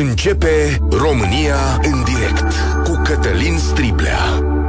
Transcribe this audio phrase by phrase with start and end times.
[0.00, 2.52] Începe România în direct
[2.84, 4.18] cu Cătălin Striblea.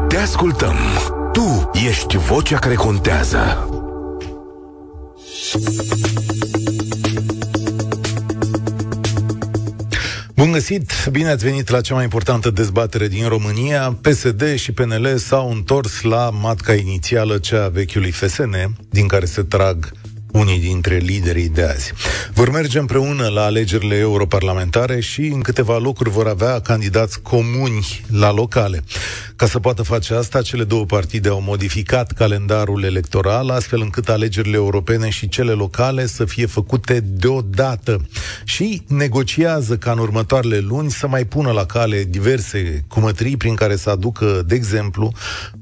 [0.08, 0.76] Te ascultăm.
[1.32, 3.70] Tu ești vocea care contează.
[10.36, 10.92] Bun găsit!
[11.12, 13.98] Bine ați venit la cea mai importantă dezbatere din România.
[14.02, 18.56] PSD și PNL s-au întors la matca inițială, cea a vechiului FSN,
[18.90, 19.92] din care se trag
[20.32, 21.94] unii dintre liderii de azi.
[22.34, 28.32] Vor merge împreună la alegerile europarlamentare și în câteva locuri vor avea candidați comuni la
[28.32, 28.84] locale.
[29.42, 34.56] Ca să poată face asta, cele două partide au modificat calendarul electoral, astfel încât alegerile
[34.56, 38.08] europene și cele locale să fie făcute deodată
[38.44, 43.76] și negociază ca în următoarele luni să mai pună la cale diverse cumătrii prin care
[43.76, 45.12] să aducă, de exemplu,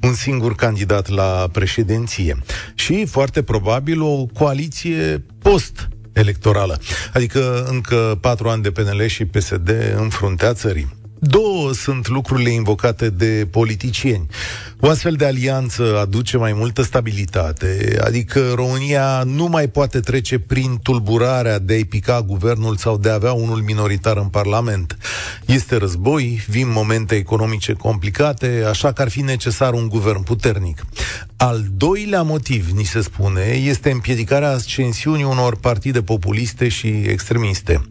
[0.02, 2.38] un singur candidat la președinție.
[2.76, 6.80] Și, foarte probabil, o coaliție post electorală.
[7.14, 10.99] Adică încă patru ani de PNL și PSD în fruntea țării.
[11.20, 14.28] Două sunt lucrurile invocate de politicieni.
[14.82, 20.80] O astfel de alianță aduce mai multă stabilitate, adică România nu mai poate trece prin
[20.84, 24.98] tulburarea de a-i pica guvernul sau de a avea unul minoritar în Parlament.
[25.46, 30.86] Este război, vin momente economice complicate, așa că ar fi necesar un guvern puternic.
[31.38, 37.82] Al doilea motiv, ni se spune, este împiedicarea ascensiunii unor partide populiste și extremiste.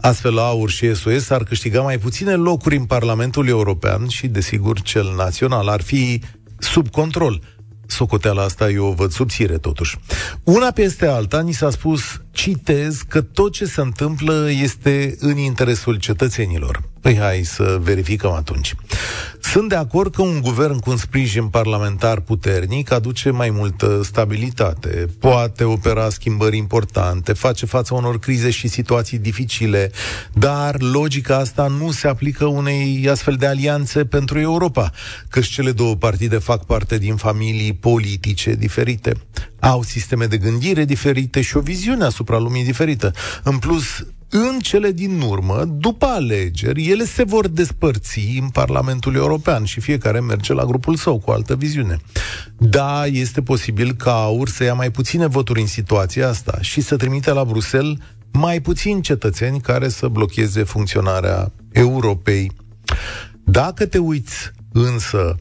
[0.00, 5.14] Astfel, AUR și SOS ar câștiga mai puține locuri în Parlamentul European și, desigur, cel
[5.16, 5.68] național.
[5.68, 6.20] Ar fi
[6.60, 7.40] sub control.
[7.86, 9.98] Socoteala asta eu o văd subțire, totuși.
[10.44, 15.96] Una peste alta, ni s-a spus, citez, că tot ce se întâmplă este în interesul
[15.96, 16.82] cetățenilor.
[17.00, 18.74] Păi hai să verificăm atunci.
[19.40, 25.06] Sunt de acord că un guvern cu un sprijin parlamentar puternic aduce mai multă stabilitate,
[25.18, 29.90] poate opera schimbări importante, face față unor crize și situații dificile,
[30.32, 34.90] dar logica asta nu se aplică unei astfel de alianțe pentru Europa,
[35.28, 39.12] căci cele două partide fac parte din familii politice diferite,
[39.60, 43.12] au sisteme de gândire diferite și o viziune asupra lumii diferită.
[43.42, 49.64] În plus, în cele din urmă, după alegeri, ele se vor despărți în Parlamentul European
[49.64, 51.98] și fiecare merge la grupul său cu altă viziune.
[52.58, 56.96] Da, este posibil ca AUR să ia mai puține voturi în situația asta și să
[56.96, 57.96] trimite la Bruxelles
[58.32, 62.50] mai puțini cetățeni care să blocheze funcționarea Europei.
[63.44, 65.36] Dacă te uiți însă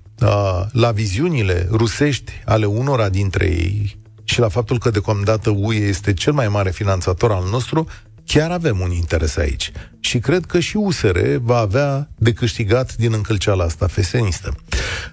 [0.72, 6.34] la viziunile rusești ale unora dintre ei și la faptul că deocamdată UE este cel
[6.34, 7.88] mai mare finanțator al nostru,
[8.26, 9.72] chiar avem un interes aici.
[10.00, 14.56] Și cred că și USR va avea de câștigat din încălceala asta fesenistă.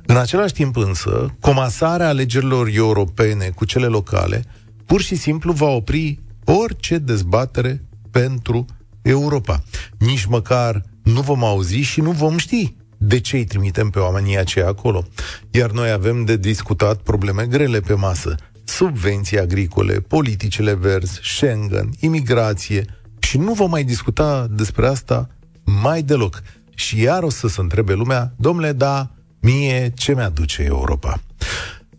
[0.06, 4.44] În același timp însă, comasarea alegerilor europene cu cele locale
[4.86, 8.64] pur și simplu va opri orice dezbatere pentru
[9.02, 9.62] Europa.
[9.98, 12.74] Nici măcar nu vom auzi și nu vom ști
[13.04, 15.04] de ce îi trimitem pe oamenii aceia acolo.
[15.50, 18.34] Iar noi avem de discutat probleme grele pe masă.
[18.64, 22.84] Subvenții agricole, politicile verzi, Schengen, imigrație,
[23.18, 25.28] și nu vom mai discuta despre asta
[25.64, 26.42] mai deloc.
[26.74, 31.20] Și iar o să se întrebe lumea, domnule, da, mie ce mi-aduce Europa?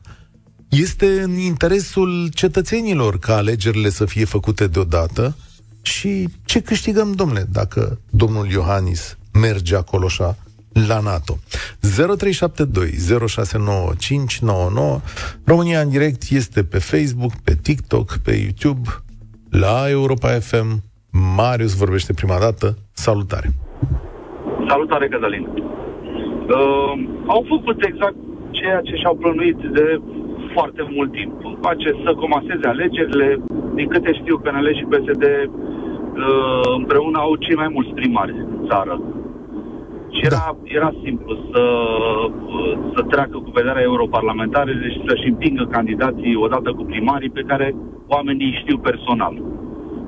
[0.68, 5.36] Este în interesul cetățenilor ca alegerile să fie făcute deodată?
[5.86, 10.36] Și ce câștigăm, domnule, dacă domnul Iohannis merge acolo așa
[10.88, 11.34] la NATO.
[11.80, 15.00] 0372 069599
[15.44, 18.88] România în direct este pe Facebook, pe TikTok, pe YouTube,
[19.50, 20.82] la Europa FM.
[21.36, 22.76] Marius vorbește prima dată.
[22.92, 23.48] Salutare!
[24.68, 25.46] Salutare, Cătălin!
[25.46, 26.92] Uh,
[27.26, 28.16] au făcut exact
[28.50, 30.00] ceea ce și-au plănuit de
[30.58, 31.32] foarte mult timp.
[31.68, 33.28] Face să comaseze alegerile.
[33.78, 38.94] Din câte știu, PNL și PSD uh, împreună au cei mai mulți primari în țară
[40.14, 40.56] Și era, da.
[40.78, 41.62] era simplu să,
[42.94, 47.74] să treacă cu vederea europarlamentare și să-și împingă candidații odată cu primarii pe care
[48.14, 49.34] oamenii știu personal.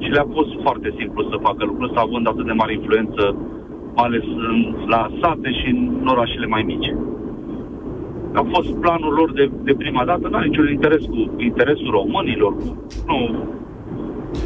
[0.02, 3.22] Și le-a fost foarte simplu să facă lucrul ăsta, având atât de mare influență,
[3.96, 4.58] mai ales în,
[4.94, 5.68] la sate și
[6.00, 6.90] în orașele mai mici.
[8.32, 12.52] A fost planul lor de, de prima dată, nu are niciun interes cu interesul românilor,
[12.56, 12.68] cu,
[13.06, 13.16] nu,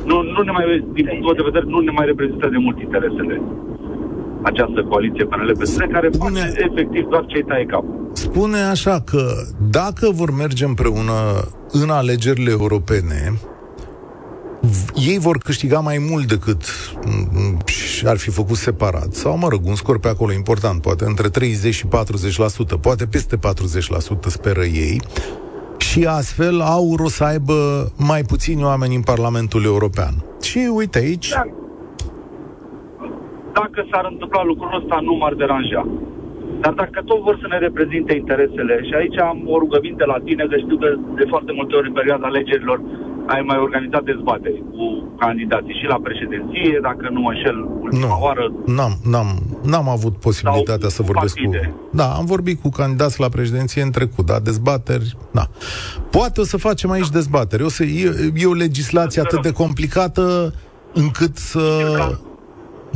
[0.09, 3.41] nu, nu ne mai, din punctul de vedere, nu ne mai reprezintă de mult interesele
[4.43, 6.41] această coaliție PNL-PSD, care Spune...
[6.41, 8.11] face efectiv doar ce-i taie capul.
[8.13, 9.23] Spune așa că
[9.71, 11.19] dacă vor merge împreună
[11.73, 13.19] în alegerile europene,
[14.95, 16.63] ei vor câștiga mai mult decât
[18.05, 19.13] ar fi făcut separat.
[19.13, 23.37] Sau, mă rog, un scor pe acolo important, poate între 30 și 40%, poate peste
[23.37, 23.41] 40%
[24.27, 25.01] speră ei,
[25.79, 27.57] și astfel au o să aibă
[28.11, 30.15] mai puțini oameni în Parlamentul European.
[30.43, 31.29] Și uite aici...
[31.29, 31.45] Da.
[33.53, 35.83] Dacă s-ar întâmpla lucrul ăsta, nu m-ar deranja.
[36.61, 40.45] Dar dacă tot vor să ne reprezinte interesele, și aici am o rugăminte la tine,
[40.51, 40.89] că știu că
[41.19, 42.79] de foarte multe ori în perioada alegerilor
[43.27, 44.85] ai mai organizat dezbateri cu
[45.19, 48.53] candidații și la președinție, dacă nu mă înșel ultima nu, oară.
[48.67, 49.29] N-am, n-am,
[49.63, 51.75] n-am avut posibilitatea să vorbesc partide.
[51.91, 51.97] cu...
[51.97, 55.45] Da, am vorbit cu candidați la președinție în trecut, da, dezbateri, da.
[56.11, 57.19] Poate o să facem aici da.
[57.19, 57.63] dezbateri.
[57.63, 60.55] O să, e, e o legislație atât de complicată
[60.93, 61.61] încât să...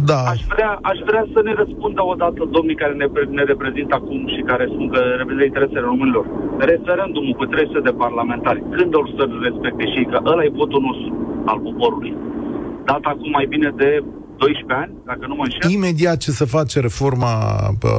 [0.05, 0.21] Da.
[0.35, 3.07] Aș vrea, aș vrea să ne răspundă odată domnii care ne,
[3.39, 6.25] ne reprezintă acum și care spun că reprezintă interesele românilor.
[6.59, 11.09] Referendumul cu 300 de parlamentari, când o să respecte și că ăla e votul nostru
[11.51, 12.13] al poporului.
[12.85, 13.91] Dat acum mai bine de
[14.37, 15.71] 12 ani, dacă nu mă înșel.
[15.71, 17.35] Imediat ce se face reforma
[17.79, 17.91] pă,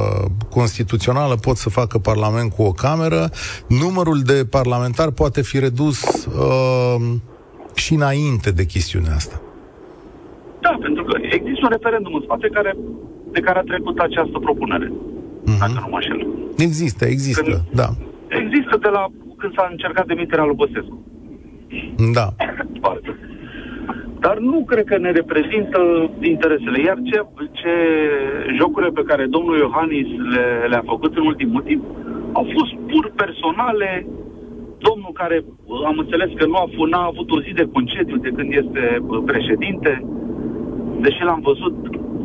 [0.50, 3.30] constituțională, pot să facă Parlament cu o cameră.
[3.68, 7.00] Numărul de parlamentari poate fi redus uh,
[7.74, 9.40] și înainte de chestiunea asta.
[10.68, 12.72] Da, pentru că există un referendum în spate care,
[13.34, 14.88] de care a trecut această propunere.
[14.88, 15.58] Mm-hmm.
[15.60, 16.26] Dacă nu mă înșel.
[16.68, 17.88] Există, există, când, da.
[18.42, 19.06] Există de la
[19.38, 20.96] când s-a încercat demiterea lui Băsescu.
[22.16, 22.26] Da.
[24.20, 25.80] Dar nu cred că ne reprezintă
[26.20, 26.78] interesele.
[26.88, 27.18] Iar ce,
[27.60, 27.72] ce
[28.58, 31.84] jocurile pe care domnul Iohannis le, le-a făcut în ultimul timp
[32.32, 34.06] au fost pur personale.
[34.88, 35.44] Domnul care
[35.90, 38.82] am înțeles că nu a, f- n-a avut o zi de concediu de când este
[39.24, 39.92] președinte,
[41.04, 41.74] deși l-am văzut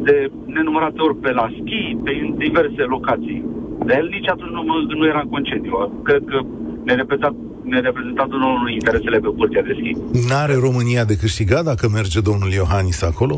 [0.07, 3.45] de nenumărate ori pe la schi, pe diverse locații.
[3.85, 4.63] Dar el nici atunci nu,
[4.99, 6.01] nu era în concediu.
[6.03, 6.39] Cred că
[6.83, 10.27] ne reprezentat, ne reprezentat unul interesele pe curtea de schi.
[10.29, 13.35] N-are România de câștigat dacă merge domnul Iohannis acolo?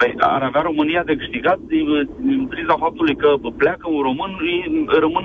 [0.00, 1.86] Păi ar avea România de câștigat din,
[2.28, 4.32] din priza faptului că pleacă un român,
[5.04, 5.24] rămân,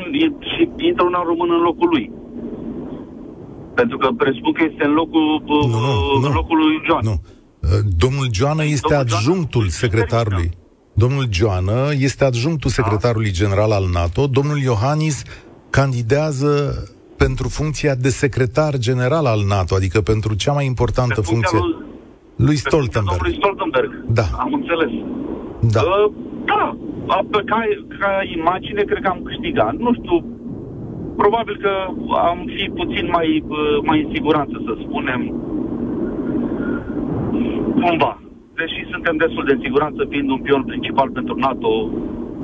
[0.53, 2.05] și intră un alt român în locul lui.
[3.79, 7.05] Pentru că presupun că este în locul, nu, nu, în locul lui John.
[7.09, 7.15] Nu.
[7.97, 10.50] Domnul Joană este Domnul adjunctul Joană secretarului.
[10.94, 11.77] Domnul Joană
[12.07, 12.81] este adjunctul da.
[12.81, 14.27] secretarului general al NATO.
[14.27, 15.23] Domnul Iohannis
[15.69, 16.51] candidează
[17.17, 21.75] pentru funcția de secretar general al NATO, adică pentru cea mai importantă pe funcție lui,
[22.35, 23.21] lui Stoltenberg.
[23.21, 23.91] Lui Stoltenberg.
[24.19, 24.25] Da.
[24.45, 24.91] Am înțeles.
[25.75, 25.81] Da.
[25.81, 26.12] Uh,
[26.45, 26.77] da.
[27.06, 27.19] Ca,
[28.00, 29.73] ca imagine, cred că am câștigat.
[29.85, 30.17] Nu știu,
[31.17, 31.71] probabil că
[32.29, 33.44] am fi puțin mai,
[33.83, 35.21] mai în siguranță, să spunem,
[37.85, 38.11] cumva.
[38.59, 41.71] Deși suntem destul de în siguranță, fiind un pion principal pentru NATO,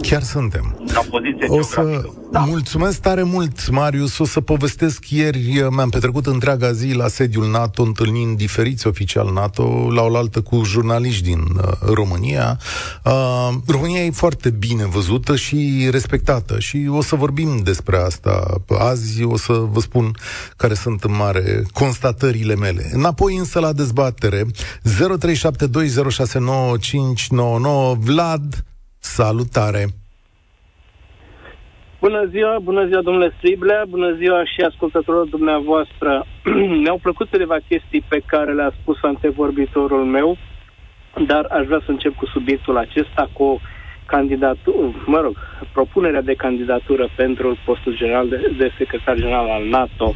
[0.02, 0.84] Chiar suntem.
[0.94, 2.40] Ca poziție o să da.
[2.40, 4.18] Mulțumesc tare mult, Marius.
[4.18, 9.92] O să povestesc ieri, mi-am petrecut întreaga zi la sediul NATO, întâlnind diferiți oficiali NATO,
[9.94, 12.60] la oaltă cu jurnaliști din uh, România.
[13.04, 18.62] Uh, România e foarte bine văzută și respectată și o să vorbim despre asta.
[18.80, 20.16] Azi o să vă spun
[20.58, 22.90] care sunt în mare constatările mele.
[22.94, 24.48] Înapoi însă la dezbatere 0372069599
[27.98, 28.66] Vlad
[29.00, 30.01] Salutare!
[32.02, 36.26] Bună ziua, bună ziua domnule Striblea, bună ziua și ascultătorilor dumneavoastră.
[36.82, 40.38] Mi-au plăcut câteva chestii pe care le-a spus antevorbitorul meu,
[41.28, 43.62] dar aș vrea să încep cu subiectul acesta, cu
[44.06, 45.36] candidatură, mă rog,
[45.74, 50.14] propunerea de candidatură pentru postul general de, de secretar general al NATO.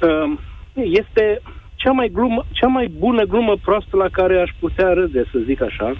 [0.00, 0.38] Um,
[0.74, 1.40] este
[1.74, 5.62] cea mai, glumă, cea mai bună glumă proastă la care aș putea râde, să zic
[5.62, 5.92] așa.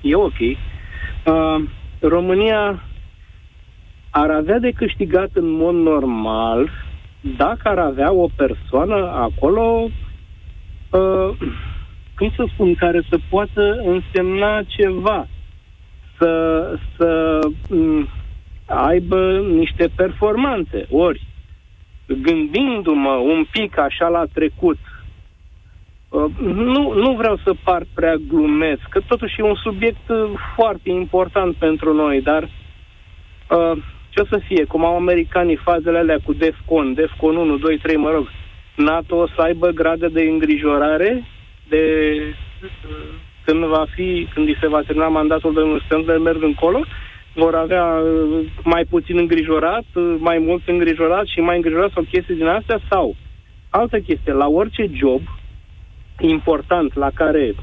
[0.00, 0.40] E ok.
[0.40, 1.62] Uh,
[2.00, 2.82] România
[4.22, 6.70] ar avea de câștigat în mod normal
[7.36, 9.90] dacă ar avea o persoană acolo,
[10.90, 11.36] uh,
[12.16, 15.26] cum să spun, care să poată însemna ceva,
[16.18, 16.32] să,
[16.96, 17.38] să
[17.70, 18.08] um,
[18.66, 20.86] aibă niște performanțe.
[20.90, 21.22] Ori,
[22.06, 24.78] gândindu-mă un pic așa la trecut,
[26.08, 30.90] Uh, nu, nu vreau să par prea glumesc, că totuși e un subiect uh, foarte
[30.90, 32.48] important pentru noi, dar
[33.50, 33.78] Uh,
[34.16, 34.64] ce o să fie?
[34.64, 38.28] Cum au americanii fazele alea cu DEFCON, DEFCON 1, 2, 3, mă rog,
[38.74, 41.24] NATO o să aibă grade de îngrijorare
[41.68, 41.82] de
[43.44, 46.84] când va fi, când îi se va termina mandatul domnului Stendler, încolo,
[47.34, 52.34] vor avea uh, mai puțin îngrijorat, uh, mai mult îngrijorat și mai îngrijorat sau chestii
[52.34, 53.16] din astea sau
[53.70, 55.20] altă chestie, la orice job
[56.20, 57.54] important la care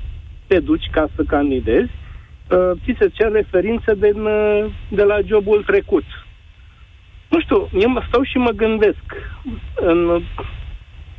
[0.48, 1.92] te duci ca să candidezi,
[2.50, 4.14] uh, ți se cer referințe de,
[4.90, 6.04] de la jobul trecut.
[7.34, 9.04] Nu știu, eu mă stau și mă gândesc
[9.76, 10.22] în,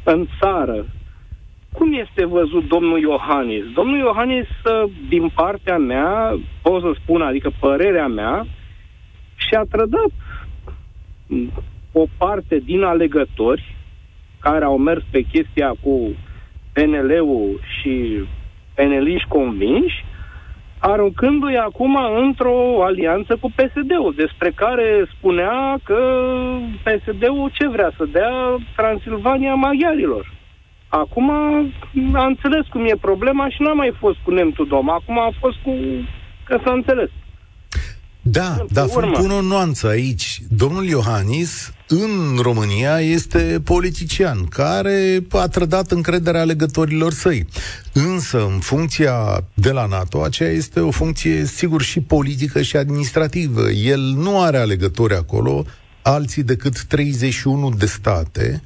[0.04, 0.86] în țară,
[1.72, 3.64] cum este văzut domnul Iohannis?
[3.74, 4.46] Domnul Iohannis,
[5.08, 8.46] din partea mea, pot să spun, adică părerea mea,
[9.34, 10.12] și-a trădat
[11.92, 13.74] o parte din alegători
[14.40, 16.14] care au mers pe chestia cu
[16.72, 18.20] PNL-ul și
[18.74, 20.04] PNL-iși convinși,
[20.90, 25.98] aruncându-i acum într-o alianță cu PSD-ul, despre care spunea că
[26.84, 30.32] PSD-ul ce vrea să dea Transilvania maghiarilor.
[30.88, 31.30] Acum
[32.14, 34.90] a înțeles cum e problema și n-a mai fost cu Nemtul Dom.
[34.90, 35.72] Acum a fost cu...
[36.44, 37.10] că s-a înțeles.
[38.26, 40.42] Da, dar pun o nuanță aici.
[40.48, 47.46] Domnul Iohannis în România este politician care a trădat încrederea alegătorilor săi.
[47.92, 53.70] Însă, în funcția de la NATO, aceea este o funcție, sigur, și politică și administrativă.
[53.70, 55.64] El nu are alegători acolo,
[56.02, 58.62] alții decât 31 de state,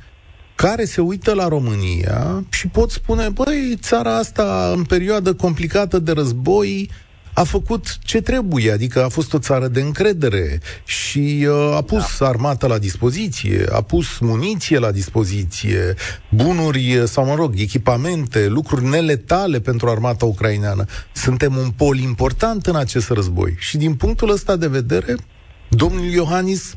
[0.54, 6.12] care se uită la România și pot spune, băi, țara asta în perioadă complicată de
[6.12, 6.90] război
[7.38, 12.18] a făcut ce trebuie, adică a fost o țară de încredere și uh, a pus
[12.18, 12.26] da.
[12.26, 15.94] armata la dispoziție, a pus muniție la dispoziție,
[16.28, 20.84] bunuri uh, sau, mă rog, echipamente, lucruri neletale pentru armata ucraineană.
[21.12, 25.14] Suntem un pol important în acest război și din punctul ăsta de vedere,
[25.68, 26.74] domnul Iohannis,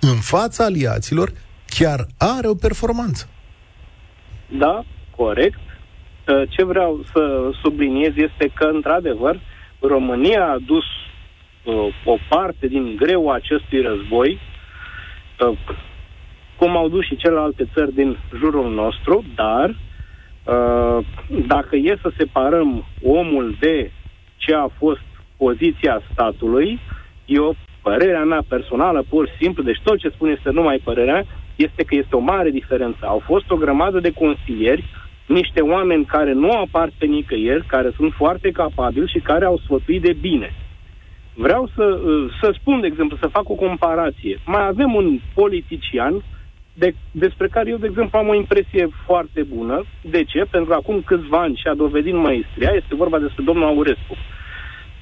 [0.00, 1.32] în fața aliaților,
[1.66, 3.28] chiar are o performanță.
[4.58, 4.84] Da,
[5.16, 5.58] corect.
[6.28, 9.40] Uh, ce vreau să subliniez este că, într-adevăr,
[9.80, 10.84] România a dus
[11.64, 14.38] uh, o parte din greu acestui război,
[15.40, 15.58] uh,
[16.56, 21.04] cum au dus și celelalte țări din jurul nostru, dar uh,
[21.46, 23.90] dacă e să separăm omul de
[24.36, 25.00] ce a fost
[25.36, 26.78] poziția statului,
[27.24, 31.24] eu, părerea mea personală, pur și simplu, deci tot ce spun este numai părerea,
[31.56, 32.98] este că este o mare diferență.
[33.02, 34.84] Au fost o grămadă de consilieri,
[35.30, 40.02] niște oameni care nu apar pe nicăieri, care sunt foarte capabili și care au sfătuit
[40.02, 40.54] de bine.
[41.34, 44.40] Vreau să, uh, să spun, de exemplu, să fac o comparație.
[44.46, 46.22] Mai avem un politician
[46.74, 49.84] de, despre care eu, de exemplu, am o impresie foarte bună.
[50.02, 50.46] De ce?
[50.50, 54.16] Pentru că acum câțiva ani și-a dovedit maestria, este vorba despre domnul Aurescu.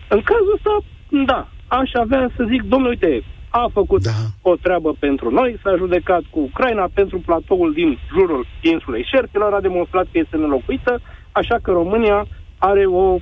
[0.08, 0.78] În cazul ăsta,
[1.24, 4.10] da, aș avea să zic, domnule, uite, a făcut da.
[4.42, 9.60] o treabă pentru noi, s-a judecat cu Ucraina pentru platoul din jurul insulei Șerpilor, a
[9.60, 11.00] demonstrat că este nelocuită,
[11.32, 12.26] așa că România
[12.58, 13.16] are o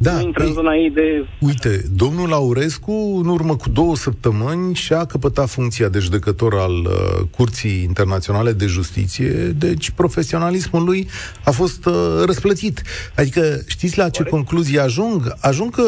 [0.00, 1.26] da, intră în zona ei de...
[1.40, 7.26] Uite, domnul Aurescu, în urmă cu două săptămâni, și-a căpătat funcția de judecător al uh,
[7.30, 11.08] Curții Internaționale de Justiție, deci profesionalismul lui
[11.44, 12.82] a fost uh, răsplătit.
[13.16, 14.30] Adică, știți la ce Oare?
[14.30, 15.34] concluzie ajung?
[15.40, 15.84] Ajung că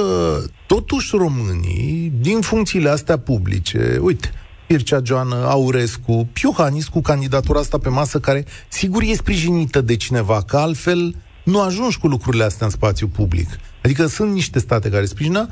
[0.66, 4.32] totuși românii, din funcțiile astea publice, uite,
[4.66, 10.42] Pircea Joană, Aurescu, Iohannis cu candidatura asta pe masă, care sigur e sprijinită de cineva,
[10.42, 11.14] că altfel
[11.44, 13.48] nu ajungi cu lucrurile astea în spațiu public.
[13.82, 15.48] Adică sunt niște state care sprijină,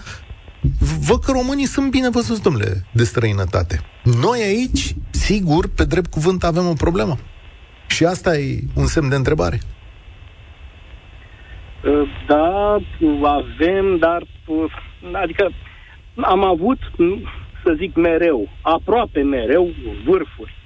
[1.09, 3.81] văd că românii sunt bine văzuți, domnule, de străinătate.
[4.21, 7.17] Noi aici, sigur, pe drept cuvânt, avem o problemă.
[7.87, 9.59] Și asta e un semn de întrebare.
[12.27, 12.77] Da,
[13.23, 14.23] avem, dar
[15.13, 15.51] adică
[16.17, 16.79] am avut,
[17.65, 19.71] să zic mereu, aproape mereu,
[20.05, 20.57] vârfuri.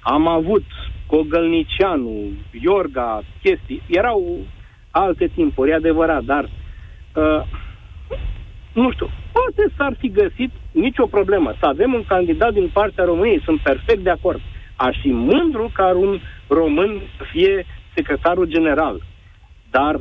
[0.00, 0.64] Am avut
[1.06, 3.82] Cogălnicianu, Iorga, chestii.
[3.86, 4.38] Erau
[4.90, 6.50] alte timpuri, e adevărat, dar
[7.14, 7.42] uh,
[8.72, 13.42] nu știu, poate s-ar fi găsit nicio problemă să avem un candidat din partea României,
[13.44, 14.40] sunt perfect de acord.
[14.76, 19.02] Aș fi mândru ca un român să fie secretarul general,
[19.70, 20.00] dar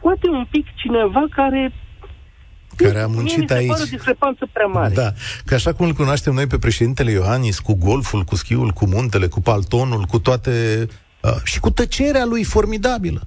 [0.00, 1.72] poate un pic cineva care
[2.76, 3.70] care a muncit Mie aici.
[3.70, 4.94] o discrepanță prea mare.
[4.94, 5.12] Da,
[5.44, 9.26] că așa cum îl cunoaștem noi pe președintele Iohannis, cu golful, cu schiul, cu muntele,
[9.26, 10.86] cu paltonul, cu toate...
[11.20, 13.20] Uh, și cu tăcerea lui formidabilă.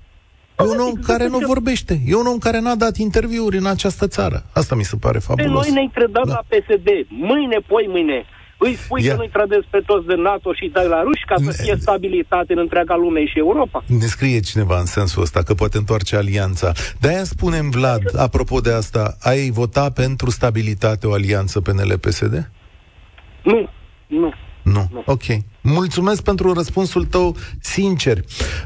[0.60, 2.00] E un om care nu vorbește.
[2.06, 4.44] E un om care n-a dat interviuri în această țară.
[4.54, 5.48] Asta mi se pare fabulos.
[5.48, 6.34] Pe noi ne-ai trădat da.
[6.34, 6.88] la PSD.
[7.10, 8.26] Mâine, poi mâine.
[8.58, 9.12] Îi spui Ia.
[9.12, 12.54] că nu-i trădezi pe toți de NATO și dai la ruși ca să fie stabilitate
[12.54, 13.84] în întreaga lume și Europa.
[13.88, 16.72] Ne scrie cineva în sensul ăsta că poate întoarce alianța.
[17.00, 22.52] De-aia spunem, Vlad, apropo de asta, ai vota pentru stabilitate o alianță PNL-PSD?
[23.44, 23.70] Nu,
[24.08, 24.34] nu.
[24.66, 24.90] Nu.
[24.92, 25.04] nu.
[25.06, 25.24] Ok.
[25.62, 28.18] Mulțumesc pentru răspunsul tău sincer.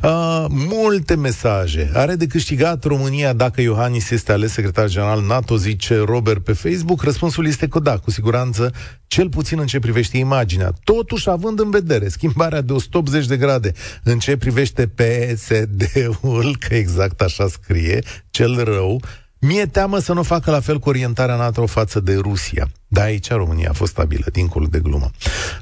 [0.03, 1.91] Uh, multe mesaje.
[1.94, 7.03] Are de câștigat România dacă Iohannis este ales secretar general NATO, zice Robert pe Facebook.
[7.03, 8.74] Răspunsul este că da, cu siguranță,
[9.08, 10.74] cel puțin în ce privește imaginea.
[10.84, 13.72] Totuși, având în vedere schimbarea de 180 de grade
[14.03, 19.01] în ce privește PSD-ul, că exact așa scrie, cel rău,
[19.39, 22.69] Mie teamă să nu facă la fel cu orientarea NATO față de Rusia.
[22.88, 25.12] Da, aici România a fost stabilă, dincolo de glumă.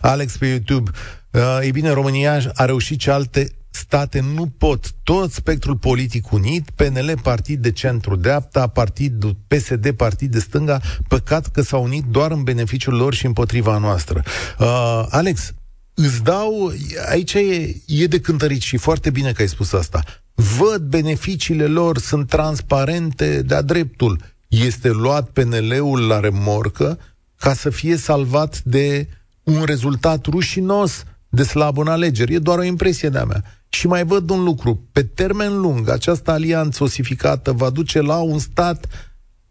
[0.02, 0.92] Alex pe YouTube,
[1.32, 4.92] uh, ei bine, România a reușit ce alte state nu pot.
[5.04, 11.62] Tot spectrul politic unit, PNL, partid de centru-dreapta, partid PSD, partid de stânga, păcat că
[11.62, 14.24] s-au unit doar în beneficiul lor și împotriva noastră.
[14.60, 15.54] Uh, Alex,
[15.94, 16.72] îți dau,
[17.10, 20.04] aici e, e de cântărit și foarte bine că ai spus asta
[20.38, 24.20] văd beneficiile lor, sunt transparente de-a dreptul.
[24.48, 27.00] Este luat PNL-ul la remorcă
[27.38, 29.08] ca să fie salvat de
[29.44, 32.34] un rezultat rușinos de slab în alegeri.
[32.34, 33.44] E doar o impresie de-a mea.
[33.70, 34.88] Și mai văd un lucru.
[34.92, 38.88] Pe termen lung, această alianță osificată va duce la un stat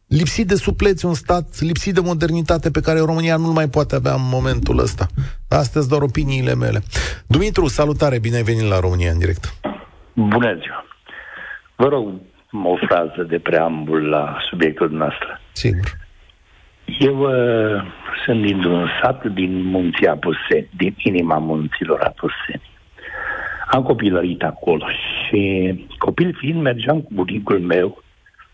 [0.06, 4.14] lipsit de supleți, un stat lipsit de modernitate pe care România nu mai poate avea
[4.14, 5.06] în momentul ăsta.
[5.48, 6.82] Astea sunt doar opiniile mele.
[7.26, 9.54] Dumitru, salutare, bine ai venit la România în direct.
[10.16, 10.84] Bună ziua!
[11.76, 12.12] Vă rog
[12.64, 15.28] o frază de preambul la subiectul nostru.
[15.52, 15.96] Sigur.
[16.98, 17.82] Eu uh,
[18.24, 22.70] sunt dintr-un sat din munții Apuseni, din inima munților Apuseni.
[23.70, 28.02] Am copilărit acolo și copil fiind mergeam cu bunicul meu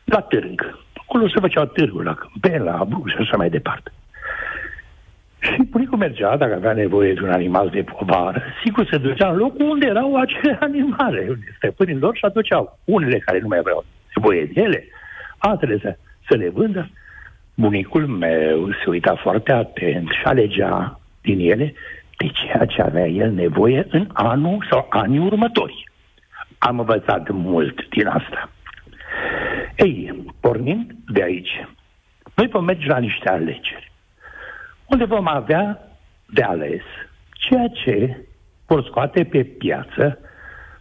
[0.05, 0.79] la târg.
[0.97, 3.93] Acolo se făceau târguri, la Câmpeni, la Abrug și așa mai departe.
[5.43, 9.37] Și bunicul mergea, dacă avea nevoie de un animal de povară, sigur se ducea în
[9.37, 13.85] locul unde erau acele animale, unde stăpânii lor și aduceau unele care nu mai aveau
[14.17, 14.85] nevoie de ele,
[15.39, 15.97] altele să,
[16.29, 16.91] să le vândă.
[17.55, 21.75] Bunicul meu se uita foarte atent și alegea din ele
[22.17, 25.85] de ceea ce avea el nevoie în anul sau anii următori.
[26.59, 28.51] Am învățat mult din asta.
[29.77, 31.67] Ei, pornind de aici,
[32.35, 33.92] noi vom merge la niște alegeri
[34.93, 35.89] unde vom avea
[36.27, 36.83] de ales
[37.33, 38.17] ceea ce
[38.67, 40.19] vor scoate pe piață,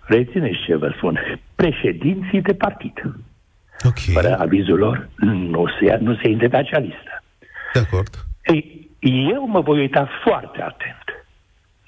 [0.01, 1.19] rețineți ce vă spun,
[1.55, 2.93] președinții de partid.
[3.83, 4.13] Okay.
[4.13, 5.09] Fără avizul lor,
[5.53, 7.23] nu se, nu se intre pe acea listă.
[7.73, 8.25] De acord.
[8.43, 8.89] Ei,
[9.33, 11.01] eu mă voi uita foarte atent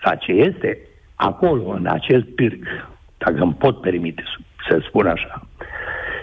[0.03, 0.77] la ce este
[1.15, 2.67] acolo, în acel târg,
[3.17, 4.23] dacă îmi pot permite
[4.69, 5.47] să spun așa.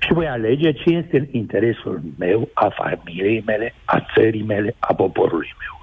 [0.00, 4.94] Și voi alege ce este în interesul meu, a familiei mele, a țării mele, a
[4.94, 5.79] poporului meu.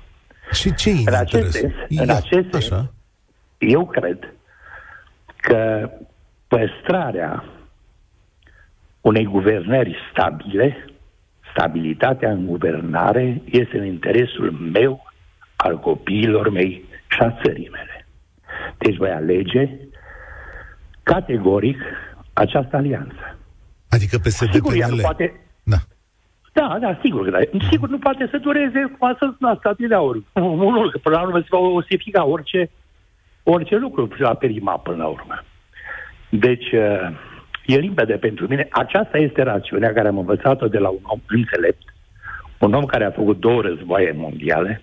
[0.51, 2.93] Și ce în acest sens, în acest sens, Așa.
[3.57, 4.33] eu cred
[5.35, 5.89] că
[6.47, 7.43] păstrarea
[9.01, 10.85] unei guvernări stabile,
[11.51, 15.05] stabilitatea în guvernare, este în interesul meu,
[15.55, 18.07] al copiilor mei și a țării mele.
[18.77, 19.69] Deci voi alege
[21.03, 21.77] categoric
[22.33, 23.37] această alianță.
[23.89, 24.95] Adică PSD Sigur, PNL.
[24.95, 25.77] Nu poate, da.
[26.59, 27.39] Da, da, sigur că da.
[27.69, 30.23] Sigur nu poate să dureze cu asta la statele de aur.
[30.33, 32.69] Unul, că până la urmă se va osifica orice,
[33.43, 35.43] orice lucru la perima până la urmă.
[36.29, 37.15] Deci, uh,
[37.65, 38.67] e limpede pentru mine.
[38.71, 41.83] Aceasta este rațiunea care am învățat-o de la un om înțelept,
[42.59, 44.81] un om care a făcut două războaie mondiale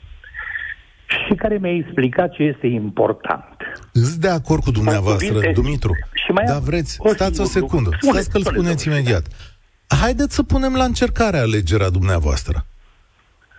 [1.27, 3.57] și care mi-a explicat ce este important.
[3.93, 5.93] Sunt de acord cu dumneavoastră, Dumitru.
[6.25, 9.54] Și mai Dar vreți, stați o secundă, stați că-l spuneți imediat
[10.01, 12.67] haideți să punem la încercare alegerea dumneavoastră.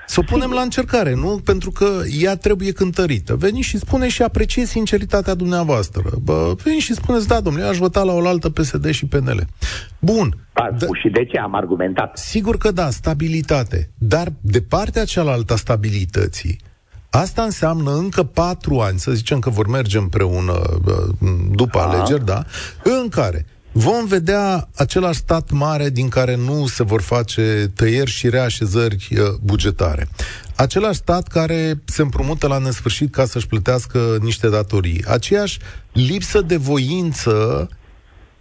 [0.08, 1.42] Să o punem la încercare, nu?
[1.44, 3.36] Pentru că ea trebuie cântărită.
[3.36, 6.04] Veniți și spune și apreciez sinceritatea dumneavoastră.
[6.22, 9.46] Bă, veniți și spuneți, da, domnule, aș vota la o altă PSD și PNL.
[10.00, 10.38] Bun.
[10.54, 10.70] Da,
[11.02, 12.18] și de ce am argumentat?
[12.18, 13.90] Sigur că da, stabilitate.
[13.98, 16.60] Dar de partea cealaltă a stabilității,
[17.10, 20.62] Asta înseamnă încă patru ani, să zicem că vor merge împreună
[21.52, 21.90] după Aha.
[21.90, 22.44] alegeri, da,
[22.84, 23.46] în care
[23.78, 29.20] vom vedea același stat mare din care nu se vor face tăieri și reașezări uh,
[29.42, 30.08] bugetare.
[30.56, 35.04] Același stat care se împrumută la nesfârșit ca să-și plătească niște datorii.
[35.08, 35.60] Aceeași
[35.92, 37.70] lipsă de voință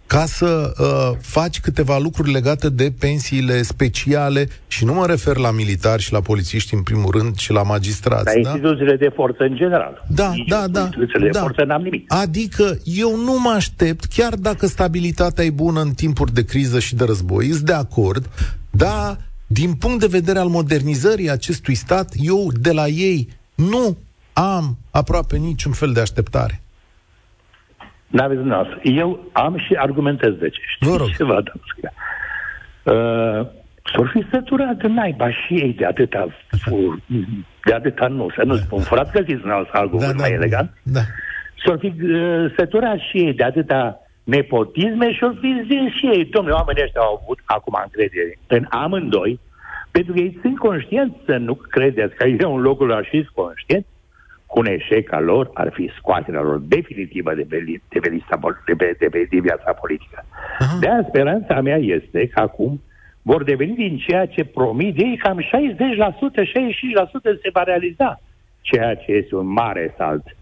[0.07, 5.51] ca să uh, faci câteva lucruri legate de pensiile speciale și nu mă refer la
[5.51, 8.25] militari și la polițiști în primul rând și la magistrați.
[8.25, 8.39] La da?
[8.39, 10.05] instituțiile de forță în general.
[10.07, 10.81] Da, Nici da, da.
[10.81, 11.31] Instituțiile da.
[11.31, 12.13] de forță n-am nimic.
[12.13, 16.95] Adică eu nu mă aștept, chiar dacă stabilitatea e bună în timpuri de criză și
[16.95, 18.29] de război, sunt de acord,
[18.69, 23.97] dar din punct de vedere al modernizării acestui stat, eu de la ei nu
[24.33, 26.61] am aproape niciun fel de așteptare.
[28.17, 28.79] N-aveți dumneavoastră.
[28.83, 30.61] Eu am și argumentez de ce.
[30.73, 31.09] Știți Vă rog.
[31.17, 33.47] Ce vă uh,
[33.91, 36.27] S-or fi săturat în naiba și ei de atâta
[36.63, 36.99] fur,
[37.65, 38.59] de atâta nu, să nu da.
[38.59, 40.69] spun furat, găsiți un alt, alt da, da, mai elegant.
[40.83, 40.99] Da.
[41.63, 46.25] S-or fi uh, săturat și ei de atâta nepotisme și or fi zis și ei,
[46.25, 49.39] domnule, oamenii ăștia au avut acum încredere în amândoi,
[49.91, 53.87] pentru că ei sunt conștienți să nu credeți că e un locul lor și conștienți
[53.87, 53.94] cu
[54.59, 58.73] un eșec al lor ar fi scoaterea lor definitivă de pe, de pe, lista, de
[58.73, 60.25] pe, de pe de viața politică.
[60.59, 60.77] Aha.
[60.79, 62.81] De aia speranța mea este că acum
[63.21, 65.47] vor deveni din ceea ce promit ei, cam 60%, 65%
[67.41, 68.21] se va realiza,
[68.61, 70.35] ceea ce este un mare salt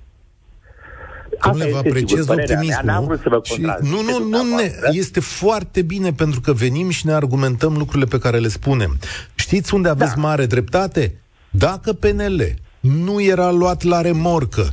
[1.46, 3.20] Domnule, vă apreciez optimismul.
[3.44, 8.06] Și nu, nu, nu, ne, este foarte bine pentru că venim și ne argumentăm lucrurile
[8.06, 8.98] pe care le spunem.
[9.36, 10.22] Știți unde aveți da.
[10.22, 11.16] mare dreptate?
[11.50, 12.42] Dacă PNL
[12.84, 14.68] nu era luat la remorcă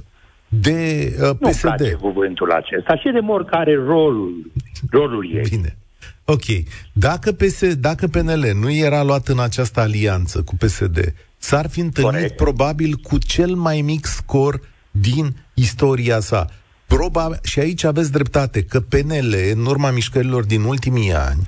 [0.49, 1.65] de uh, PSD.
[1.65, 2.97] Nu place cuvântul acesta.
[2.97, 4.53] Și remorcă are rolul,
[4.91, 5.45] rolul ei.
[5.49, 5.77] Bine.
[6.25, 6.45] Ok.
[6.93, 12.13] Dacă, PS, dacă PNL nu era luat în această alianță cu PSD, s-ar fi întâlnit
[12.13, 12.37] Corect.
[12.37, 16.47] probabil cu cel mai mic scor din istoria sa.
[16.87, 21.47] Probabil, și aici aveți dreptate, că PNL, în urma mișcărilor din ultimii ani,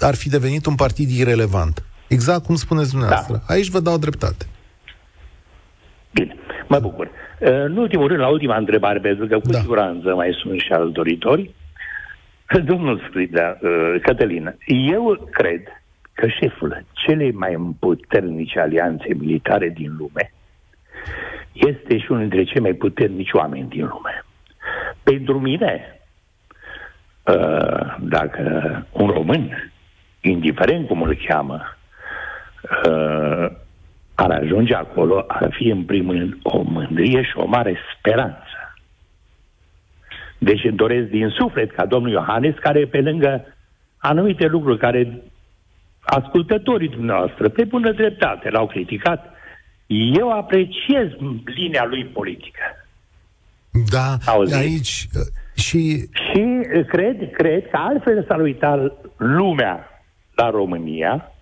[0.00, 1.82] ar fi devenit un partid irelevant.
[2.08, 3.42] Exact cum spuneți dumneavoastră.
[3.46, 3.54] Da.
[3.54, 4.46] Aici vă dau dreptate.
[6.14, 7.10] Bine, mă bucur.
[7.38, 9.58] În ultimul rând, la ultima întrebare, pentru că cu da.
[9.58, 11.54] siguranță mai sunt și alți doritori,
[12.70, 13.58] domnul Scribea,
[14.02, 15.62] Cătălin, eu cred
[16.12, 20.32] că șeful celei mai puternice alianțe militare din lume
[21.52, 24.24] este și unul dintre cei mai puternici oameni din lume.
[25.02, 26.00] Pentru mine,
[27.22, 28.42] uh, dacă
[28.92, 29.72] un român,
[30.20, 31.76] indiferent cum îl cheamă,
[32.86, 33.46] uh,
[34.14, 38.44] ar ajunge acolo, ar fi în primul rând o mândrie și o mare speranță.
[40.38, 43.44] Deci îmi doresc din suflet ca domnul Iohannes, care pe lângă
[43.98, 45.22] anumite lucruri care
[46.00, 49.24] ascultătorii dumneavoastră, pe bună dreptate, l-au criticat,
[49.86, 51.08] eu apreciez
[51.44, 52.62] linia lui politică.
[53.90, 54.54] Da, Auzi?
[54.54, 55.22] aici uh,
[55.62, 56.08] și...
[56.12, 59.88] Și uh, cred, cred că altfel s-ar uita lumea
[60.34, 61.33] la România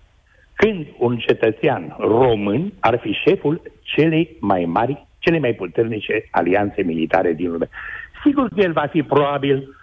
[0.63, 7.33] când un cetățean român ar fi șeful celei mai mari, cele mai puternice alianțe militare
[7.33, 7.69] din lume.
[8.25, 9.77] Sigur că el va fi probabil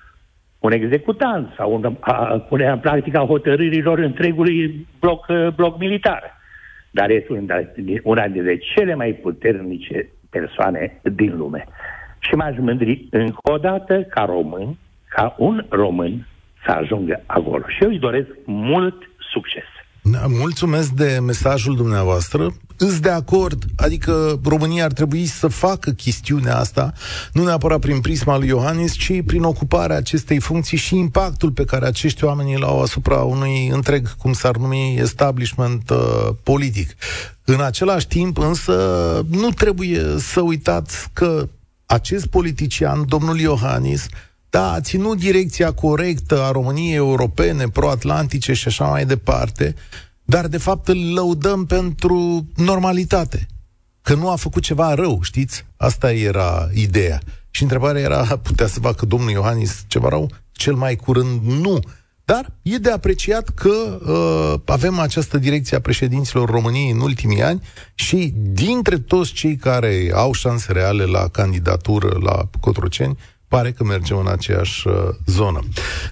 [0.60, 2.14] un executant sau un, a,
[2.50, 6.38] pune în practica hotărârilor întregului bloc, uh, bloc militar
[6.92, 7.46] dar este
[8.04, 11.66] una dintre cele mai puternice persoane din lume.
[12.20, 14.78] Și m-aș mândri încă o dată ca român,
[15.10, 16.28] ca un român
[16.66, 17.64] să ajungă acolo.
[17.68, 19.64] Și eu îi doresc mult succes.
[20.12, 22.54] Da, mulțumesc de mesajul dumneavoastră.
[22.78, 26.94] Îs de acord, adică România ar trebui să facă chestiunea asta,
[27.34, 31.86] nu neapărat prin prisma lui Iohannis, ci prin ocuparea acestei funcții și impactul pe care
[31.86, 36.96] acești oameni îl au asupra unui întreg, cum s-ar numi, establishment uh, politic.
[37.44, 38.74] În același timp, însă,
[39.30, 41.48] nu trebuie să uitați că
[41.86, 44.06] acest politician, domnul Iohannis,
[44.50, 49.76] da, a ținut direcția corectă a României europene, pro-atlantice și așa mai departe,
[50.24, 53.48] dar de fapt îl lăudăm pentru normalitate.
[54.02, 55.66] Că nu a făcut ceva rău, știți?
[55.78, 57.20] Asta era ideea.
[57.50, 60.32] Și întrebarea era, putea să facă domnul Iohannis ceva rău?
[60.52, 61.80] Cel mai curând nu.
[62.26, 67.62] Dar e de apreciat că uh, avem această direcție a președinților României în ultimii ani
[67.96, 73.18] și dintre toți cei care au șanse reale la candidatură la Cotroceni,
[73.50, 74.94] pare că mergem în aceeași uh,
[75.26, 75.60] zonă.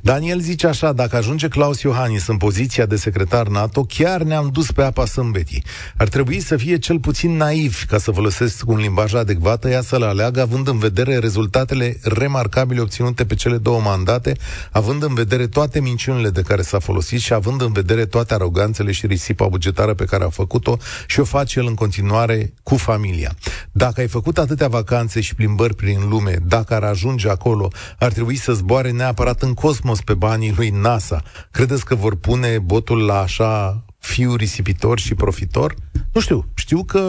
[0.02, 4.72] Daniel zice așa, dacă ajunge Claus Iohannis în poziția de secretar NATO, chiar ne-am dus
[4.72, 5.64] pe apa sâmbetii.
[5.98, 10.04] Ar trebui să fie cel puțin naiv ca să folosesc un limbaj adecvat, ea să-l
[10.04, 14.36] aleagă având în vedere rezultatele remarcabile obținute pe cele două mandate,
[14.72, 18.92] având în vedere toate minciunile de care s-a folosit și având în vedere toate aroganțele
[18.92, 23.36] și risipa bugetară pe care a făcut-o și o face el în continuare cu familia.
[23.72, 27.68] Dacă ai făcut atâtea vacanțe și plimbări prin lume, dacă ar ajunge ajunge acolo,
[28.00, 31.22] ar trebui să zboare neapărat în cosmos pe banii lui NASA.
[31.52, 35.74] Credeți că vor pune botul la așa fiu risipitor și profitor?
[36.14, 36.44] Nu știu.
[36.56, 37.00] Știu că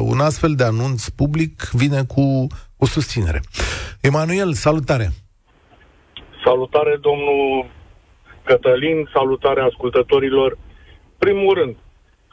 [0.00, 3.40] un astfel de anunț public vine cu o susținere.
[4.00, 5.08] Emanuel, salutare!
[6.44, 7.66] Salutare, domnul
[8.44, 10.58] Cătălin, salutare ascultătorilor.
[11.18, 11.76] Primul rând,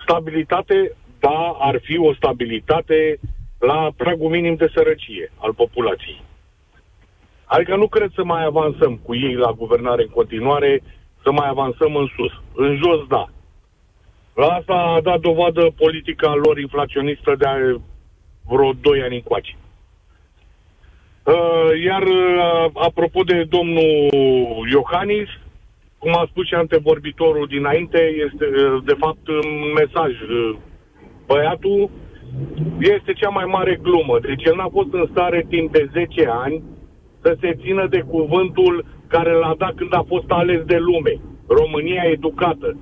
[0.04, 3.20] stabilitate, da, ar fi o stabilitate
[3.60, 6.22] la pragul minim de sărăcie al populației.
[7.54, 10.84] Adică nu cred să mai avansăm cu ei la guvernare în continuare,
[11.24, 12.32] să mai avansăm în sus.
[12.56, 13.30] În jos, da.
[14.34, 17.46] La asta a dat dovadă politica lor inflaționistă de
[18.50, 19.56] vreo 2 ani încoace.
[21.24, 24.10] Uh, iar uh, apropo de domnul
[24.72, 25.30] Iohannis,
[25.98, 28.46] cum a spus și antevorbitorul dinainte, este
[28.86, 30.12] de fapt un mesaj.
[31.26, 31.90] Băiatul
[32.80, 34.20] este cea mai mare glumă.
[34.20, 36.64] Deci el n-a fost în stare timp de 10 ani
[37.22, 41.14] să se țină de cuvântul care l-a dat când a fost ales de lume.
[41.48, 42.78] România educată.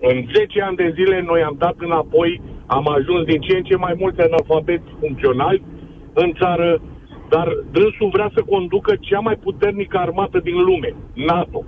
[0.00, 3.76] În 10 ani de zile noi am dat înapoi, am ajuns din ce în ce
[3.76, 5.62] mai mulți analfabeti funcționali
[6.12, 6.80] în țară,
[7.28, 11.64] dar dânsul vrea să conducă cea mai puternică armată din lume, NATO.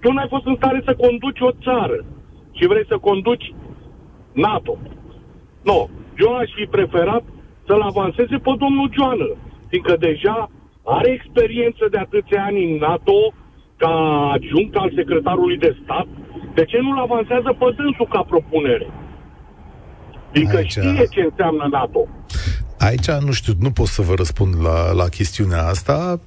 [0.00, 2.04] Tu n-ai fost în stare să conduci o țară
[2.50, 3.54] și vrei să conduci
[4.32, 4.78] NATO.
[5.62, 5.90] Nu.
[6.18, 7.22] Eu aș fi preferat
[7.66, 9.28] să-l avanseze pe domnul Joană,
[9.70, 10.50] fiindcă deja
[10.84, 13.18] are experiență de atâția ani în NATO
[13.76, 13.94] ca
[14.34, 16.06] adjunct al secretarului de stat.
[16.54, 18.88] De ce nu-l avansează pe dânsul ca propunere?
[20.32, 20.70] Fiindcă Aici...
[20.70, 22.08] știe ce înseamnă NATO.
[22.78, 26.20] Aici, nu știu, nu pot să vă răspund la, la chestiunea asta.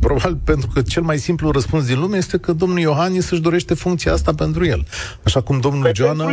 [0.00, 3.74] Probabil pentru că cel mai simplu răspuns din lume este că domnul Iohannis își dorește
[3.74, 4.86] funcția asta pentru el.
[5.24, 6.24] Așa cum domnul pe Joana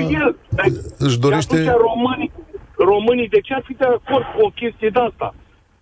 [0.98, 1.56] își dorește...
[1.64, 2.32] De românii,
[2.78, 5.36] românii, de ce ar fi de acord cu o chestie de asta?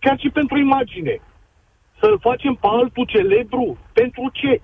[0.05, 1.15] Chiar și pentru imagine.
[1.99, 3.77] Să-l facem pe altul celebru?
[3.93, 4.61] Pentru ce?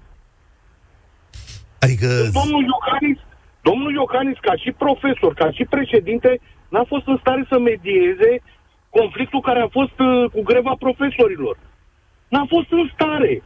[1.79, 2.07] Adică...
[2.39, 3.19] Domnul Iohannis,
[3.61, 8.31] domnul Iohannis, ca și profesor, ca și președinte, n-a fost în stare să medieze
[8.89, 11.55] conflictul care a fost uh, cu greva profesorilor.
[12.27, 13.43] N-a fost în stare.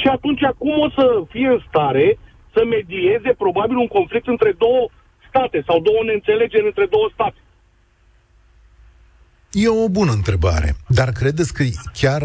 [0.00, 2.18] Și atunci cum o să fie în stare
[2.54, 4.88] să medieze probabil un conflict între două
[5.28, 7.38] state sau două neînțelegeri între două state?
[9.52, 10.74] E o bună întrebare.
[10.88, 11.62] Dar credeți că
[12.00, 12.22] chiar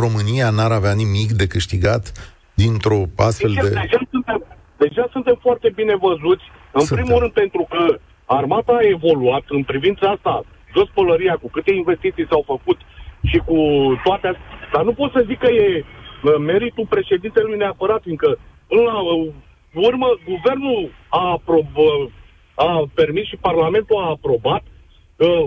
[0.00, 2.12] România n-ar avea nimic de câștigat
[2.54, 3.68] dintr-o astfel deci, de...
[3.68, 4.44] Deja suntem,
[4.76, 6.96] deja suntem foarte bine văzuți, în suntem.
[6.96, 12.26] primul rând pentru că armata a evoluat în privința asta jos pălăria, cu câte investiții
[12.30, 12.78] s-au făcut
[13.24, 13.58] și cu
[14.04, 14.46] toate astea.
[14.72, 19.28] Dar nu pot să zic că e uh, meritul președintelui neapărat, fiindcă până la uh,
[19.74, 22.10] urmă guvernul a, aprob, uh,
[22.54, 24.77] a permis și Parlamentul a aprobat uh,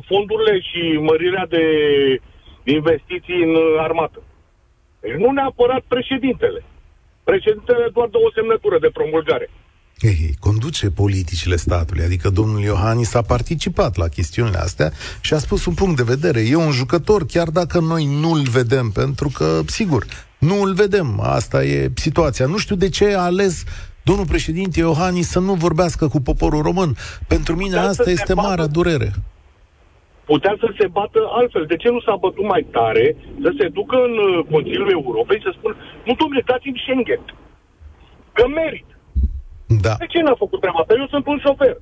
[0.09, 1.63] fondurile și mărirea de
[2.63, 3.53] investiții în
[3.87, 4.19] armată.
[4.99, 6.63] Deci nu neapărat președintele.
[7.23, 9.49] Președintele doar dă o semnătură de promulgare.
[9.99, 15.65] Ei, conduce politicile statului, adică domnul Iohannis a participat la chestiunile astea și a spus
[15.65, 16.39] un punct de vedere.
[16.39, 20.05] E un jucător, chiar dacă noi nu-l vedem, pentru că, sigur,
[20.37, 21.19] nu îl vedem.
[21.19, 22.45] Asta e situația.
[22.45, 23.63] Nu știu de ce a ales
[24.03, 26.95] domnul președinte Iohannis să nu vorbească cu poporul român.
[27.27, 29.13] Pentru mine Putea asta este bată, marea durere.
[30.25, 31.65] Putea să se bată altfel.
[31.65, 35.51] De ce nu s-a bătut mai tare să se ducă în uh, Consiliul Europei să
[35.53, 37.21] spună nu, domnule, dați-mi Schengen.
[38.33, 38.85] Că merit.
[39.85, 39.93] Da.
[39.99, 40.93] De ce n-a făcut treaba asta?
[40.97, 41.77] Eu sunt un șofer.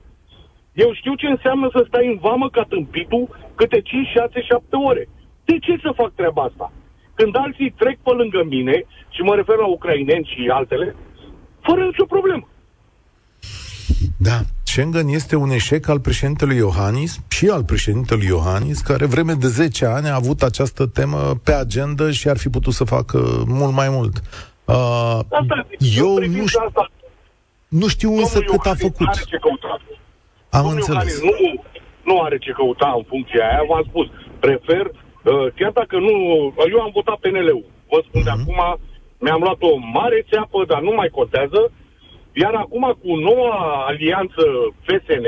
[0.73, 5.09] Eu știu ce înseamnă să stai în vamă ca tâmpitul câte 5, 6, 7 ore.
[5.45, 6.71] De ce să fac treaba asta?
[7.13, 10.95] Când alții trec pe lângă mine, și mă refer la ucraineni și altele,
[11.61, 12.47] fără nicio problemă.
[14.17, 14.37] Da,
[14.79, 19.85] Schengen este un eșec al președintelui Iohannis și al președintelui Iohannis, care vreme de 10
[19.85, 23.19] ani a avut această temă pe agenda și ar fi putut să facă
[23.59, 24.15] mult mai mult.
[24.65, 25.57] Uh, asta,
[26.03, 26.65] eu nu știu...
[26.67, 26.83] Asta,
[27.67, 29.07] nu știu însă Domnul cât Iohannis a făcut.
[29.07, 29.73] Are ce căuta.
[30.49, 31.21] Am Domnul înțeles.
[31.29, 31.37] nu,
[32.09, 34.07] nu are ce căuta în funcția aia, v-am spus.
[34.45, 36.13] Prefer, uh, chiar dacă nu...
[36.73, 37.65] Eu am votat PNL-ul.
[37.91, 38.29] Vă spun mm-hmm.
[38.29, 38.41] de mhm.
[38.41, 38.59] acum,
[39.23, 41.59] mi-am luat o mare țeapă, dar nu mai contează.
[42.33, 44.43] Iar acum, cu noua alianță
[44.85, 45.25] FSN,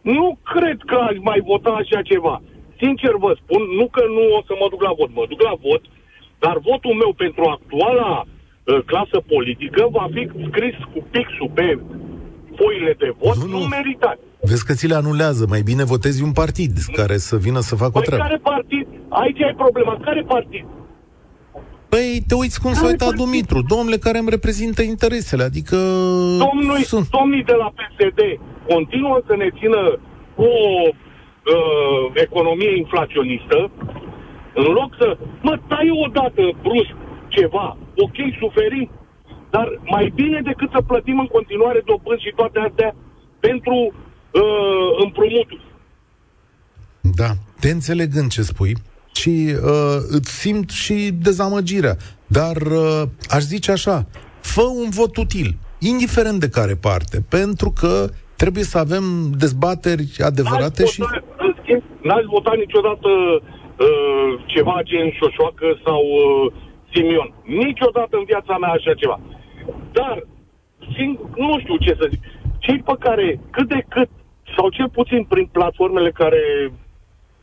[0.00, 2.42] nu cred că aș mai vota așa ceva.
[2.80, 5.54] Sincer vă spun, nu că nu o să mă duc la vot, mă duc la
[5.66, 5.82] vot,
[6.38, 8.26] dar votul meu pentru actuala
[8.64, 11.78] Uh, clasă politică va fi scris cu pixul pe
[12.56, 13.58] foile de vot, nu, nu.
[13.58, 14.18] nu meritat.
[14.40, 15.46] Vezi că ți le anulează.
[15.48, 18.22] Mai bine votezi un partid care să vină să facă păi o treabă.
[18.22, 18.86] care partid?
[19.08, 20.00] Aici ai problema.
[20.04, 20.64] Care partid?
[21.94, 25.76] Păi te uiți cum s-a uitat Dumitru, domnule care îmi reprezintă interesele, adică...
[26.46, 27.08] Domnul, sunt...
[27.20, 28.20] Domnii de la PSD
[28.68, 29.80] continuă să ne țină
[30.36, 33.58] cu o uh, economie inflaționistă,
[34.54, 35.18] în loc să...
[35.42, 36.94] Mă, tai odată brusc
[37.28, 38.90] ceva, ok, suferim,
[39.50, 42.94] dar mai bine decât să plătim în continuare dobânzi și toate astea
[43.40, 45.64] pentru uh, împrumuturi.
[47.00, 48.74] Da, te înțelegând ce spui
[49.12, 51.96] și uh, îți simt și dezamăgirea,
[52.26, 54.06] dar uh, aș zice așa,
[54.40, 59.04] fă un vot util, indiferent de care parte, pentru că trebuie să avem
[59.38, 61.00] dezbateri adevărate n-ați și...
[61.00, 66.52] Votat, în schimb, n-ați votat niciodată uh, ceva gen șoșoacă sau uh,
[66.92, 67.34] Simion.
[67.44, 69.20] Niciodată în viața mea așa ceva.
[69.92, 70.16] Dar,
[70.94, 72.22] sing- nu știu ce să zic,
[72.58, 74.08] cei pe care cât de cât,
[74.56, 76.72] sau cel puțin prin platformele care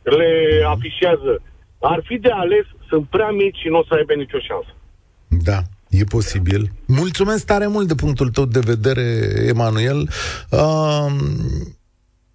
[0.02, 0.30] le
[0.74, 1.42] afișează,
[1.80, 4.74] ar fi de ales, sunt prea mici și nu o să aibă nicio șansă.
[5.28, 5.62] Da.
[5.88, 6.72] E posibil.
[6.86, 10.08] Mulțumesc tare mult de punctul tău de vedere, Emanuel.
[10.50, 11.06] Uh,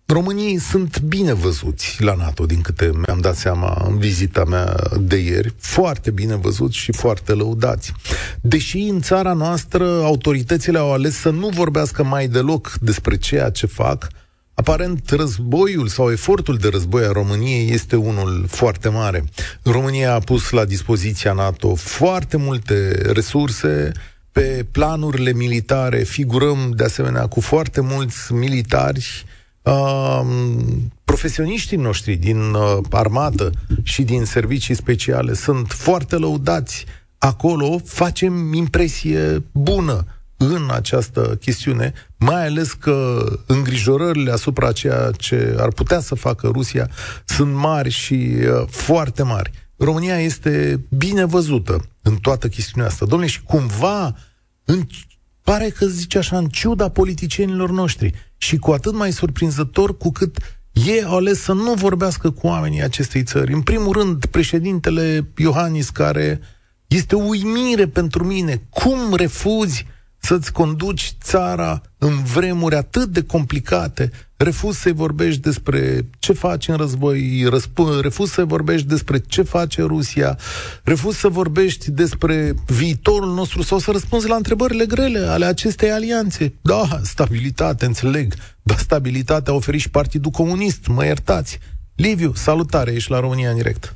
[0.07, 5.15] Românii sunt bine văzuți la NATO, din câte mi-am dat seama în vizita mea de
[5.15, 5.53] ieri.
[5.57, 7.93] Foarte bine văzuți și foarte lăudați.
[8.41, 13.65] Deși în țara noastră autoritățile au ales să nu vorbească mai deloc despre ceea ce
[13.65, 14.07] fac,
[14.57, 19.23] Aparent, războiul sau efortul de război a României este unul foarte mare.
[19.63, 23.91] România a pus la dispoziția NATO foarte multe resurse,
[24.31, 29.25] pe planurile militare figurăm de asemenea cu foarte mulți militari
[29.61, 30.21] uh,
[31.03, 33.51] profesioniștii noștri din uh, armată
[33.83, 36.85] și din servicii speciale sunt foarte lăudați.
[37.17, 40.05] Acolo facem impresie bună
[40.37, 46.89] în această chestiune, mai ales că îngrijorările asupra ceea ce ar putea să facă Rusia
[47.25, 49.51] sunt mari și uh, foarte mari.
[49.77, 53.05] România este bine văzută în toată chestiunea asta.
[53.05, 54.15] Domnule, și cumva
[54.65, 54.87] în,
[55.41, 60.37] pare că zice așa, în ciuda politicienilor noștri și cu atât mai surprinzător cu cât
[60.71, 63.53] ei au ales să nu vorbească cu oamenii acestei țări.
[63.53, 66.39] În primul rând, președintele Iohannis, care
[66.87, 68.61] este uimire pentru mine.
[68.69, 69.85] Cum refuzi
[70.25, 76.75] să-ți conduci țara în vremuri atât de complicate, refuzi să-i vorbești despre ce faci în
[76.75, 80.37] război, răsp- refuzi să vorbești despre ce face Rusia,
[80.83, 86.53] refuzi să vorbești despre viitorul nostru sau să răspunzi la întrebările grele ale acestei alianțe.
[86.61, 91.59] Da, stabilitate, înțeleg, dar stabilitatea a oferit și Partidul Comunist, mă iertați.
[91.95, 93.95] Liviu, salutare, ești la România în direct.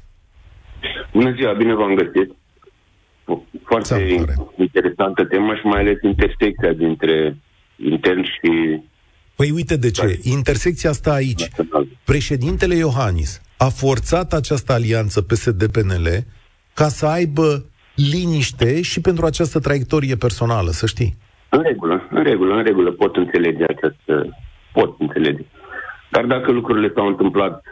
[1.14, 2.39] Bună ziua, bine v-am găsit.
[3.64, 4.36] Foarte Salutare.
[4.58, 7.38] interesantă temă și mai ales intersecția dintre
[7.76, 8.82] intern și...
[9.36, 10.20] Păi uite de ce.
[10.24, 11.48] Intersecția asta aici.
[12.04, 16.08] Președintele Iohannis a forțat această alianță PSD-PNL
[16.74, 17.66] ca să aibă
[17.96, 21.18] liniște și pentru această traiectorie personală, să știi.
[21.50, 22.92] În regulă, în regulă, în regulă.
[22.92, 24.38] Pot înțelege această...
[24.74, 25.46] Pot înțelege.
[26.12, 27.64] Dar dacă lucrurile s-au întâmplat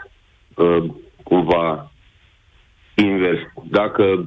[0.55, 0.83] uh,
[1.23, 1.91] cumva
[2.95, 3.39] invers,
[3.69, 4.25] dacă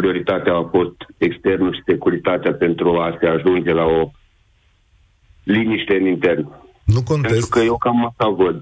[0.00, 4.10] prioritatea a fost externul și securitatea pentru a se ajunge la o
[5.42, 6.48] liniște în intern.
[6.84, 7.32] Nu contest.
[7.32, 8.58] Pentru că eu cam asta văd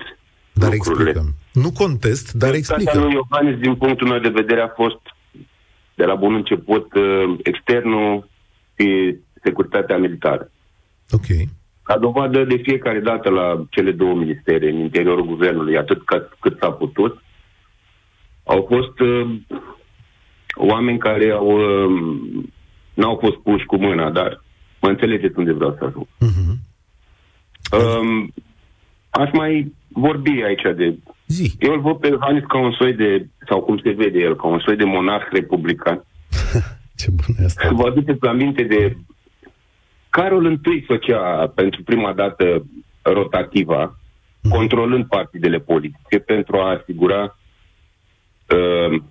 [0.55, 1.11] dar lucrurile.
[1.11, 1.35] explicăm.
[1.53, 2.99] Nu contest, dar explică.
[2.99, 5.01] lui Iohannis, din punctul meu de vedere, a fost
[5.95, 8.29] de la bun început uh, externul
[8.79, 10.51] și securitatea militară.
[11.11, 11.27] Ok.
[11.83, 16.59] Ca dovadă de fiecare dată la cele două ministere în interiorul guvernului, atât cât, cât
[16.61, 17.23] s-a putut,
[18.45, 19.37] au fost uh,
[20.55, 22.45] oameni care au, uh,
[22.95, 24.43] n-au fost puși cu mâna, dar
[24.81, 26.07] mă înțelegeți unde vreau să ajung.
[26.07, 26.55] Uh-huh.
[27.73, 28.33] Um,
[29.11, 30.99] aș mai vorbi aici de...
[31.27, 31.53] Zi.
[31.59, 34.47] Eu îl văd pe Iohannis ca un soi de, sau cum se vede el, ca
[34.47, 36.05] un soi de monarh republican.
[36.99, 37.71] Ce bun e asta.
[37.73, 38.97] Vă aduceți aminte de
[40.11, 42.65] Carol I făcea pentru prima dată
[43.03, 44.51] rotativa, uh-huh.
[44.51, 47.39] controlând partidele politice pentru a asigura
[48.49, 49.03] uh,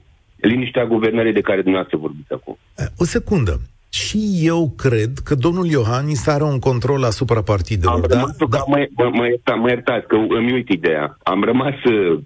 [0.48, 2.58] liniștea guvernării de care dumneavoastră vorbiți acum.
[2.76, 3.60] Eh, o secundă.
[3.90, 7.96] Și eu cred că domnul Iohannis are un control asupra partidelor.
[7.96, 8.16] Am da?
[8.16, 8.64] rămas, da?
[8.68, 11.18] Mă, mă, mă, ierta, mă iertați că îmi uit ideea.
[11.24, 12.20] Am rămas uh,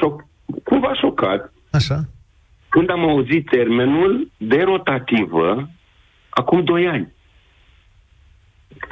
[0.00, 0.26] șoc,
[0.64, 2.00] cumva șocat Așa.
[2.68, 5.68] când am auzit termenul de rotativă
[6.28, 7.12] acum doi ani.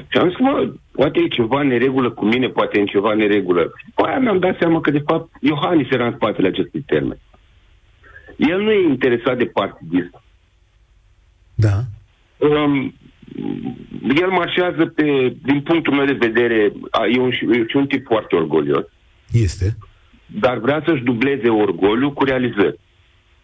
[0.09, 3.63] Și am zis, mă, poate e ceva neregulă cu mine, poate e ceva neregulă.
[3.77, 7.19] Și după aia mi-am dat seama că, de fapt, Iohannis era în spatele acestui termen.
[8.49, 10.23] El nu e interesat de partidism.
[11.55, 11.83] Da.
[12.37, 12.95] Um,
[14.17, 16.73] el marșează pe, din punctul meu de vedere,
[17.15, 18.85] e un, e un tip foarte orgolios.
[19.33, 19.77] Este.
[20.27, 22.79] Dar vrea să-și dubleze orgoliu cu realizări.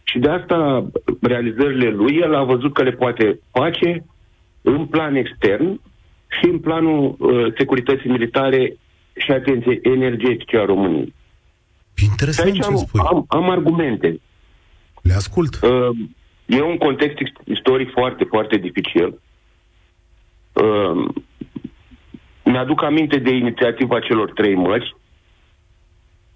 [0.03, 0.87] Și de asta
[1.21, 4.05] realizările lui, el a văzut că le poate face
[4.63, 5.81] în plan extern
[6.29, 8.77] și în planul uh, securității militare
[9.17, 11.15] și, atenție, energetice a României.
[12.03, 13.01] Interesant ce am, spui.
[13.01, 14.21] Am, am argumente.
[15.09, 15.59] Le ascult.
[15.63, 15.97] Uh,
[16.47, 19.21] e un context istoric foarte, foarte dificil.
[20.53, 21.09] Uh,
[22.45, 24.97] mi-aduc aminte de inițiativa celor trei mări.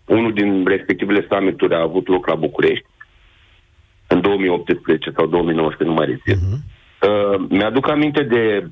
[0.04, 2.86] Unul din respectivele summituri a avut loc la București
[4.06, 6.42] în 2018 sau 2019, nu mai rețin.
[6.42, 6.58] Uh-huh.
[7.08, 8.66] Uh, mi-aduc aminte de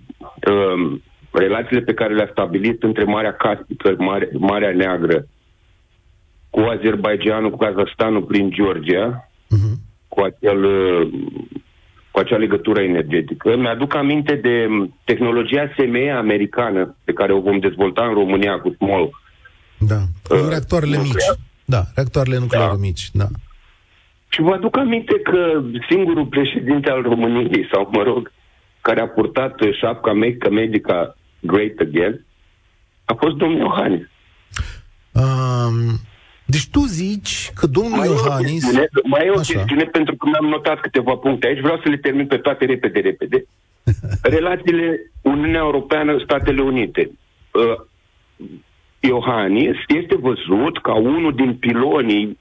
[0.50, 0.98] uh,
[1.30, 5.26] relațiile pe care le-a stabilit între Marea Caspică, Mare, Marea Neagră,
[6.50, 9.29] cu Azerbaijanul, cu Kazahstanul prin Georgia, uh-huh
[10.12, 10.60] cu, acel,
[12.10, 13.56] cu acea legătură energetică.
[13.56, 14.54] Mi-aduc aminte de
[15.04, 19.10] tehnologia SME americană pe care o vom dezvolta în România cu small.
[19.78, 21.36] Da, cu uh, reactoarele nuclear.
[21.36, 21.48] mici.
[21.64, 22.84] Da, reactoarele nucleare da.
[22.86, 23.26] mici, da.
[24.28, 28.32] Și vă aduc aminte că singurul președinte al României, sau mă rog,
[28.80, 32.24] care a purtat șapca Make America Great Again
[33.04, 34.06] a fost domnul Iohannis.
[35.12, 36.00] Um,
[36.50, 38.62] deci tu zici că domnul Mai e o Iohannis...
[38.64, 39.52] chestiune, mai e o Așa.
[39.52, 43.00] chestiune pentru că mi-am notat câteva puncte aici, vreau să le termin pe toate repede,
[43.00, 43.44] repede.
[44.36, 47.10] Relațiile Uniunea Europeană, Statele Unite.
[47.52, 47.76] Uh,
[49.00, 52.38] Iohannis este văzut ca unul din pilonii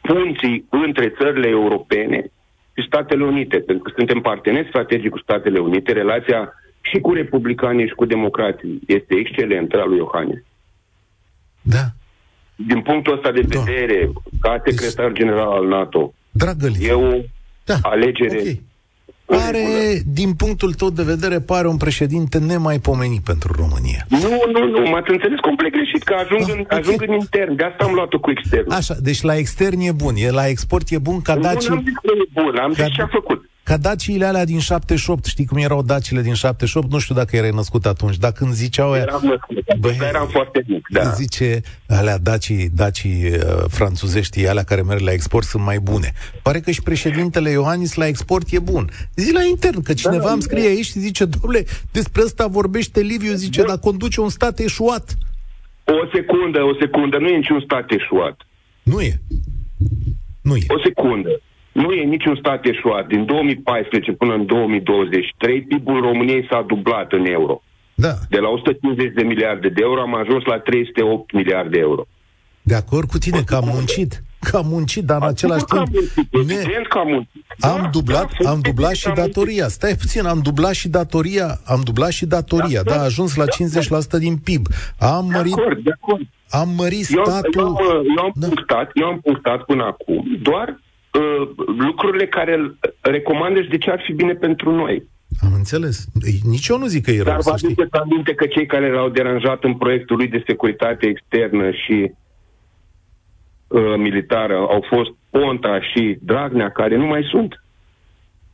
[0.00, 2.30] punții între țările europene
[2.74, 7.86] și Statele Unite, pentru că suntem parteneri strategici cu Statele Unite, relația și cu republicanii
[7.86, 10.42] și cu democrații este excelentă a lui Iohannis.
[11.62, 11.84] Da.
[12.66, 13.60] Din punctul ăsta de Da.
[13.60, 16.86] vedere, ca secretar general al NATO, Dragă Liviu.
[16.88, 17.20] e o
[17.64, 17.74] Da.
[17.82, 18.56] alegere Ok.
[19.36, 20.02] Pare, regulă.
[20.06, 24.06] din punctul tău de vedere, pare un președinte nemaipomenit pentru România.
[24.08, 26.72] Nu, nu, nu, m-ați înțeles complet greșit, că ajung, Ah, în, ok.
[26.72, 28.72] ajung în intern, de asta am luat-o cu externul.
[28.72, 31.52] Așa, deci la extern e bun, e la export e bun ca nu, nu am
[31.54, 33.50] dacii, zis că e bun, am Ca- zis ce a făcut.
[33.68, 36.90] Ca daciile alea din 78, știi cum erau dacile din 78?
[36.90, 40.26] Nu știu dacă erai născut atunci, dar când ziceau aia, Eram născut, Băi, Băi, eram
[40.26, 41.02] foarte mic, da.
[41.02, 46.12] zice alea dacii, dacii uh, franțuzești, alea care merg la export sunt mai bune.
[46.42, 48.88] Pare că și președintele Iohannis la export e bun.
[49.14, 53.00] Zi la intern, că cineva Da, îmi scrie aici și zice, domnule, despre asta vorbește
[53.00, 55.18] Liviu, zice, dar conduce un stat eșuat.
[55.84, 58.46] O secundă, o secundă, nu e niciun stat eșuat.
[58.82, 59.20] Nu e.
[60.40, 60.64] Nu e.
[60.68, 61.40] O secundă.
[61.82, 63.06] Nu e niciun stat eșuat.
[63.06, 67.62] Din 2014 până în 2023, PIB-ul României s-a dublat în euro.
[67.94, 72.06] Da, De la 150 de miliarde de euro am ajuns la 308 miliarde de euro.
[72.62, 74.22] de acord cu tine că am muncit.
[74.40, 76.02] Că am muncit, dar în același Sigur că timp am
[76.34, 77.44] muncit, ne, Evident că am muncit.
[77.60, 79.34] am Da, dublat, da, am dublat și am muncit.
[79.34, 79.68] datoria.
[79.68, 83.34] Stai puțin, am dublat și datoria, am dublat și datoria, Da, da, da, a ajuns
[83.34, 84.66] la da, 50% din PIB.
[84.98, 86.22] Am De mărit, acord, de acord.
[86.50, 87.52] am mărit Eu, statul.
[87.60, 88.46] eu, am, eu, am Da.
[88.46, 90.80] punctat, eu am punctat până acum doar
[91.18, 91.48] uh,
[91.78, 95.02] lucrurile care îl recomandă și de ce ar fi bine pentru noi.
[95.44, 96.06] Am înțeles.
[96.26, 97.68] Ei, Nici eu nu zic că e rău, Dar vă să știi.
[97.68, 102.12] aduceți aminte că cei care l-au deranjat în proiectul lui de securitate externă și
[103.68, 107.62] uh, militară au fost Ponta și Dragnea, care nu mai sunt.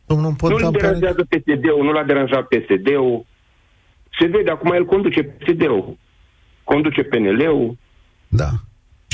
[0.07, 0.85] Domnul Nu Ponta îl îmi pare...
[0.87, 3.27] deranjează PSD-ul, nu l-a deranjat PSD-ul.
[4.19, 5.97] Se vede, acum el conduce PSD-ul,
[6.65, 7.77] conduce PNL-ul,
[8.29, 8.49] Da.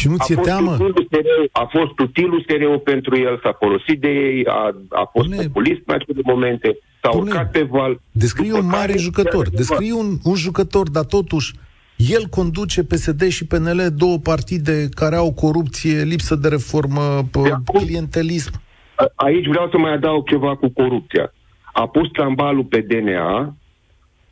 [0.01, 0.71] Și nu a ți-e fost, teamă?
[0.73, 5.29] utilul SRO, a fost utilul SRO pentru el, s-a folosit de ei, a, a fost
[5.29, 8.01] Pune- populist în acele momente, s-a Pune- urcat pe val.
[8.11, 9.49] Descrie După un mare care- jucător.
[9.49, 11.53] Descrie un, un jucător, dar totuși
[11.97, 17.53] el conduce PSD și PNL, două partide care au corupție, lipsă de reformă, De p-
[17.53, 17.85] acord.
[17.85, 18.53] clientelism.
[18.95, 21.33] A- Aici vreau să mai adaug ceva cu corupția.
[21.73, 23.55] A pus trambalul pe DNA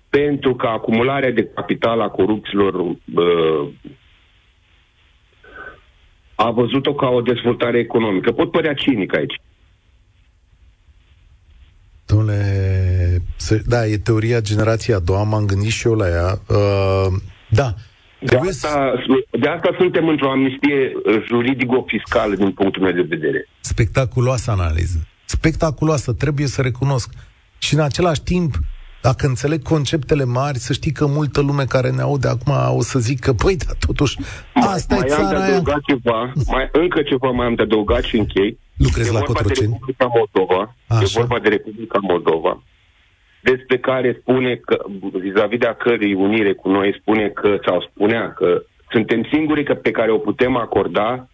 [0.08, 3.68] pentru că acumularea de capital a corupților uh,
[6.46, 8.32] a văzut-o ca o dezvoltare economică.
[8.32, 9.34] Pot părea cinic aici.
[12.06, 12.42] Domnule,
[13.36, 16.38] să- da, e teoria generației a doua, m-am gândit și eu la ea.
[16.48, 17.12] Uh,
[17.50, 17.74] da,
[18.20, 18.66] De trebuie să...
[18.66, 18.92] asta,
[19.40, 23.48] de asta suntem într-o amnistie uh, juridico-fiscală din punctul meu de vedere.
[23.60, 25.06] Spectaculoasă analiză.
[25.24, 27.10] Spectaculoasă, trebuie să recunosc.
[27.58, 28.54] Și în același timp,
[29.02, 32.98] dacă înțeleg conceptele mari, să știi că multă lume care ne aude acum o să
[32.98, 34.18] zică, păi, dar totuși,
[34.54, 35.46] asta mai e am de țara aia.
[35.46, 38.58] adăugat ceva, mai, încă ceva mai am de adăugat și închei.
[38.76, 39.70] Lucrezi e la vorba de Cotroceni?
[39.72, 40.74] Republica Moldova.
[40.86, 41.02] Așa.
[41.02, 42.62] E vorba de Republica Moldova,
[43.42, 44.76] despre care spune că,
[45.12, 49.74] vis-a-vis de a cărei unire cu noi, spune că, sau spunea că suntem singurii că,
[49.74, 51.28] pe care o putem acorda,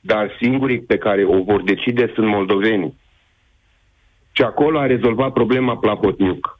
[0.00, 2.98] dar singurii pe care o vor decide sunt moldovenii.
[4.32, 6.58] Și acolo a rezolvat problema Plahotniuc.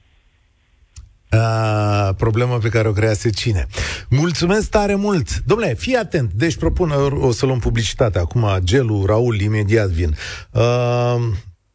[1.39, 3.67] A, problema pe care o crease cine.
[4.09, 5.43] Mulțumesc tare mult!
[5.47, 6.33] Domnule, fii atent.
[6.33, 8.19] Deci propun, o să luăm publicitate.
[8.19, 10.17] Acum, Gelu, Raul, imediat vin.
[10.51, 11.17] Uh,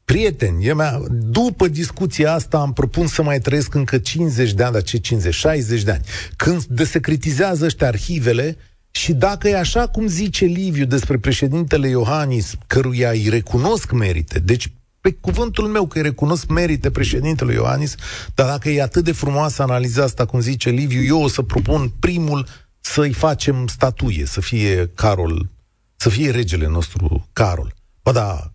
[0.06, 4.74] prieteni, e mea, după discuția asta am propun să mai trăiesc încă 50 de ani,
[4.74, 6.04] dar ce 50, 60 de ani.
[6.36, 8.58] Când desecretizează ăștia arhivele
[8.92, 14.72] și dacă e așa cum zice Liviu despre președintele Iohannis, căruia îi recunosc merite, deci
[15.02, 17.96] pe cuvântul meu că îi recunosc merite președintelui Iohannis,
[18.36, 21.92] dar dacă e atât de frumoasă analiza asta, cum zice Liviu, eu o să propun
[22.00, 22.46] primul
[22.80, 25.50] să-i facem statuie, să fie Carol,
[25.96, 27.74] să fie regele nostru Carol.
[28.04, 28.52] Bă, da,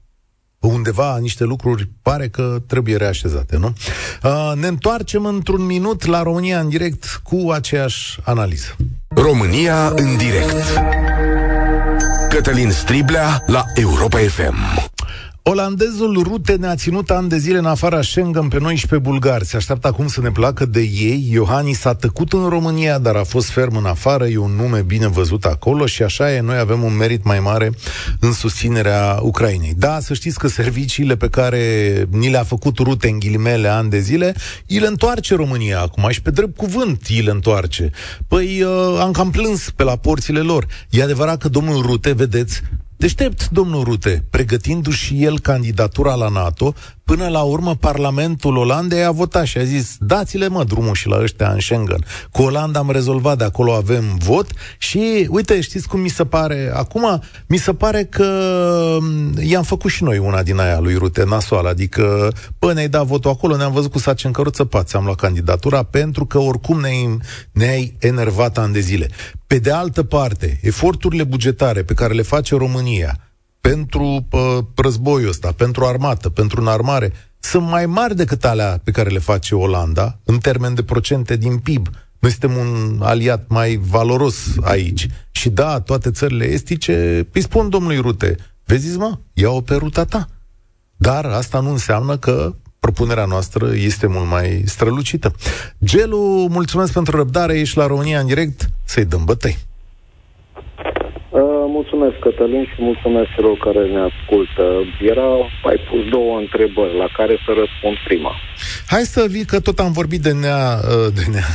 [0.59, 3.75] undeva niște lucruri pare că trebuie reașezate, nu?
[4.23, 8.77] Uh, ne întoarcem într-un minut la România în direct cu aceeași analiză.
[9.09, 10.81] România în direct.
[12.29, 14.93] Cătălin Striblea la Europa FM.
[15.47, 19.45] Olandezul Rute ne-a ținut ani de zile în afara Schengen pe noi și pe bulgari.
[19.45, 21.29] Se așteaptă acum să ne placă de ei.
[21.31, 24.27] Iohannis a tăcut în România, dar a fost ferm în afară.
[24.27, 26.41] E un nume bine văzut acolo și așa e.
[26.41, 27.71] Noi avem un merit mai mare
[28.21, 29.75] în susținerea Ucrainei.
[29.77, 33.99] Da, să știți că serviciile pe care ni le-a făcut Rute în ghilimele ani de
[33.99, 34.35] zile,
[34.69, 37.91] îi întoarce România acum și pe drept cuvânt îi le întoarce.
[38.29, 40.67] Păi uh, am cam plâns pe la porțile lor.
[40.91, 42.63] E adevărat că domnul Rute, vedeți,
[43.05, 46.75] Deștept, domnul Rute, pregătindu-și el candidatura la NATO,
[47.05, 51.21] Până la urmă, Parlamentul Olandei a votat și a zis, dați-le mă drumul și la
[51.21, 52.05] ăștia în Schengen.
[52.33, 54.47] Cu Olanda am rezolvat, de acolo avem vot
[54.79, 56.73] și, uite, știți cum mi se pare?
[56.75, 58.29] Acum, mi se pare că
[59.01, 63.07] mm, i-am făcut și noi una din aia lui Rute nasoală, adică, bă, ne-ai dat
[63.07, 66.81] votul acolo, ne-am văzut cu saci în căruță, pați, am luat candidatura, pentru că oricum
[66.81, 67.19] ne-ai,
[67.53, 69.09] ne-ai enervat ani de zile.
[69.47, 73.19] Pe de altă parte, eforturile bugetare pe care le face România,
[73.71, 79.09] pentru uh, războiul ăsta, pentru armată, pentru înarmare, sunt mai mari decât alea pe care
[79.09, 81.89] le face Olanda, în termen de procente din PIB.
[82.19, 85.07] Noi suntem un aliat mai valoros aici.
[85.31, 90.29] Și da, toate țările estice îi spun domnului Rute, vezi mă, ia-o pe ruta ta.
[90.97, 95.35] Dar asta nu înseamnă că propunerea noastră este mult mai strălucită.
[95.85, 99.59] Gelu, mulțumesc pentru răbdare, ești la România în direct, să-i dăm bătăi
[101.77, 104.65] mulțumesc, Cătălin, și mulțumesc celor care ne ascultă.
[105.13, 105.31] Era,
[105.71, 108.33] ai pus două întrebări la care să răspund prima.
[108.87, 111.51] Hai să vii, că tot am vorbit de nea, uh, de nea,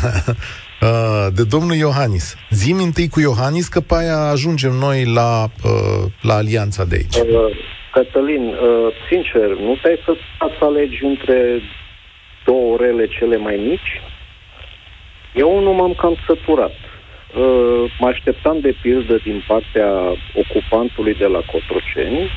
[0.87, 2.25] uh, de domnul Iohannis.
[2.49, 7.17] Zim întâi cu Iohannis, că pe aia ajungem noi la, uh, la alianța de aici.
[7.93, 8.43] Cătălin,
[9.09, 10.11] sincer, nu te-ai să
[10.57, 11.61] să alegi între
[12.45, 13.91] două orele cele mai mici?
[15.35, 16.75] Eu nu m-am cam săturat.
[17.35, 19.89] Uh, mă așteptam de pildă din partea
[20.33, 22.29] ocupantului de la Cotroceni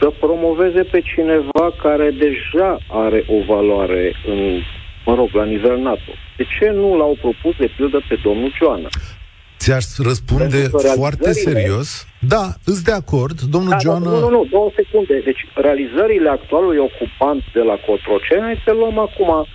[0.00, 4.60] să promoveze pe cineva care deja are o valoare în,
[5.04, 6.12] mă rog, la nivel NATO.
[6.36, 8.88] De ce nu l-au propus de pildă pe domnul Joana?
[9.58, 10.60] Ți-aș răspunde
[10.94, 12.06] foarte serios.
[12.18, 14.10] Da, îți de acord, domnul da, Joana...
[14.10, 15.20] Nu, nu, nu, două secunde.
[15.24, 19.46] Deci, realizările actualului ocupant de la Cotroceni, să luăm acum,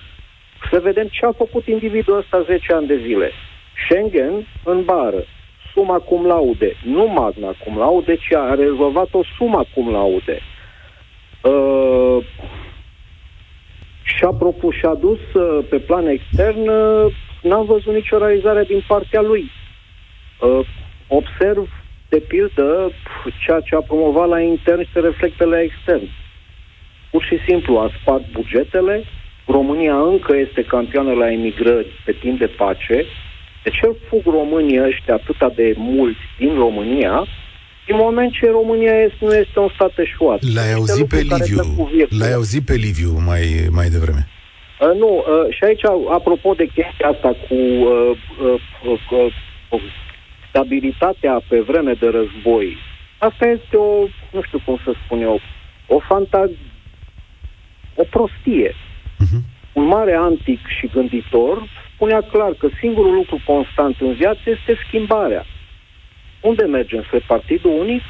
[0.72, 3.32] să vedem ce a făcut individul ăsta 10 ani de zile.
[3.84, 5.24] Schengen în bară,
[5.74, 10.40] suma cum laude, nu magna cum laude, ci a rezolvat o sumă cum laude.
[11.44, 12.26] Uh,
[14.04, 19.22] și-a propus și-a dus uh, pe plan extern, uh, n-am văzut nicio realizare din partea
[19.22, 19.52] lui.
[20.42, 20.68] Uh,
[21.08, 21.70] observ,
[22.10, 22.92] de pildă,
[23.46, 26.08] ceea ce a promovat la intern se reflectă la extern.
[27.12, 29.04] Pur și simplu a spart bugetele,
[29.46, 33.06] România încă este campioană la emigrări pe timp de pace,
[33.70, 37.28] de ce fug românii ăștia atâta de mulți din România,
[37.86, 40.40] din moment ce România este, nu este un stat eșuat.
[40.56, 41.62] L-ai auzit pe Liviu,
[42.20, 44.28] l-ai auzit pe Liviu mai, mai devreme.
[44.28, 45.86] Uh, nu, uh, și aici,
[46.18, 48.12] apropo de chestia asta cu uh,
[48.44, 48.62] uh,
[49.12, 49.34] uh,
[49.70, 49.82] uh,
[50.50, 52.78] stabilitatea pe vreme de război,
[53.18, 55.40] asta este o, nu știu cum să spun eu,
[55.88, 56.58] o fantazie,
[57.96, 58.72] o prostie.
[59.24, 59.42] Uh-huh.
[59.74, 61.58] Un mare antic și gânditor
[62.00, 65.46] spunea clar că singurul lucru constant în viață este schimbarea.
[66.42, 67.02] Unde mergem?
[67.04, 68.04] Spre Partidul Unic?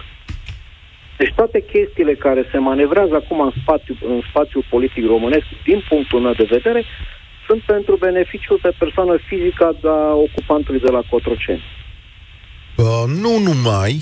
[1.18, 6.20] Deci toate chestiile care se manevrează acum în spațiu, în spațiul politic românesc, din punctul
[6.20, 6.84] meu de vedere,
[7.48, 11.64] sunt pentru beneficiul pe persoană fizică a ocupantului de la Cotroceni.
[12.76, 13.94] Uh, nu numai,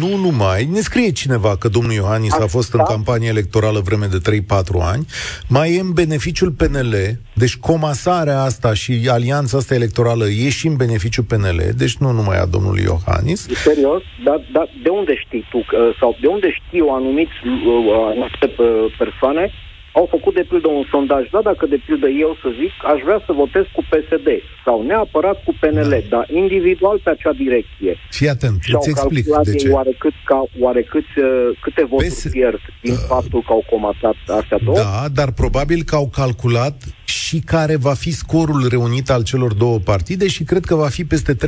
[0.00, 2.78] nu numai, ne scrie cineva că domnul Iohannis a, a fost da?
[2.78, 4.42] în campanie electorală vreme de 3-4
[4.80, 5.06] ani,
[5.48, 6.94] mai e în beneficiul PNL,
[7.32, 12.38] deci comasarea asta și alianța asta electorală e și în beneficiul PNL, deci nu numai
[12.38, 13.48] a domnului Iohannis.
[13.48, 14.02] Serios?
[14.24, 15.64] Dar da, de unde știi tu,
[16.00, 19.52] sau de unde știu anumiți, uh, anumite uh, persoane
[19.92, 23.20] au făcut de pildă un sondaj, da, dacă de pildă eu să zic, aș vrea
[23.26, 24.28] să votez cu PSD
[24.64, 26.16] sau neapărat cu PNL, da.
[26.16, 27.92] dar individual pe acea direcție.
[28.10, 29.68] Fii atent, și îți explic de ce.
[29.68, 32.28] Oarecât, ca, oarecât, uh, câte voturi PS...
[32.30, 34.76] pierd din uh, faptul că au comasat astea două?
[34.76, 39.78] Da, dar probabil că au calculat și care va fi scorul reunit al celor două
[39.78, 41.38] partide și cred că va fi peste 30%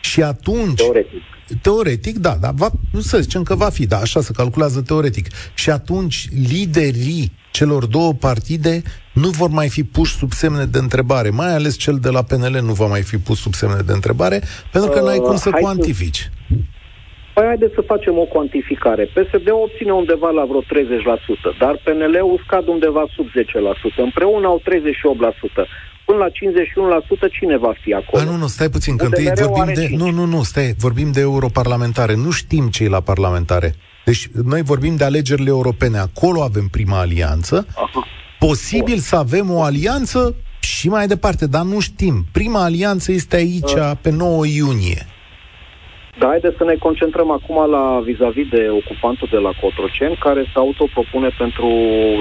[0.00, 0.80] și atunci...
[0.80, 1.22] Teoretic
[1.62, 5.26] Teoretic, da, da, va, nu să zicem că va fi, da, așa se calculează teoretic.
[5.54, 8.82] Și atunci liderii celor două partide
[9.12, 12.60] nu vor mai fi puși sub semne de întrebare, mai ales cel de la PNL
[12.62, 14.42] nu va mai fi pus sub semne de întrebare,
[14.72, 16.18] pentru că uh, n-ai cum să cuantifici.
[16.18, 16.54] Să...
[17.34, 19.04] Păi haideți să facem o cuantificare.
[19.04, 20.64] PSD obține undeva la vreo 30%,
[21.58, 23.30] dar PNL-ul scade undeva sub 10%.
[23.96, 24.62] Împreună au
[25.62, 25.66] 38%.
[26.10, 26.30] Până la
[27.28, 28.22] 51% cine va fi acolo?
[28.22, 29.88] A, nu, nu, stai puțin, că întâi vorbim de...
[29.96, 32.14] Nu, nu, nu, stai, vorbim de europarlamentare.
[32.14, 33.74] Nu știm cei la parlamentare.
[34.04, 35.98] Deci noi vorbim de alegerile europene.
[35.98, 37.66] Acolo avem prima alianță.
[37.74, 38.06] Aha.
[38.38, 39.08] Posibil Bun.
[39.08, 42.24] să avem o alianță și mai departe, dar nu știm.
[42.32, 43.90] Prima alianță este aici, uh.
[44.02, 45.06] pe 9 iunie.
[46.18, 50.58] Da, haideți să ne concentrăm acum la vis-a-vis de ocupantul de la Cotroceni, care se
[50.64, 51.68] autopropune pentru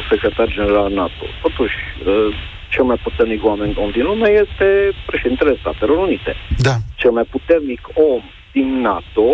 [0.09, 1.25] secretar general NATO.
[1.41, 1.75] Totuși,
[2.05, 2.35] uh,
[2.69, 4.67] cel mai puternic om din lume este
[5.05, 6.33] președintele Statelor Unite.
[6.57, 6.75] Da.
[6.95, 9.29] Cel mai puternic om din NATO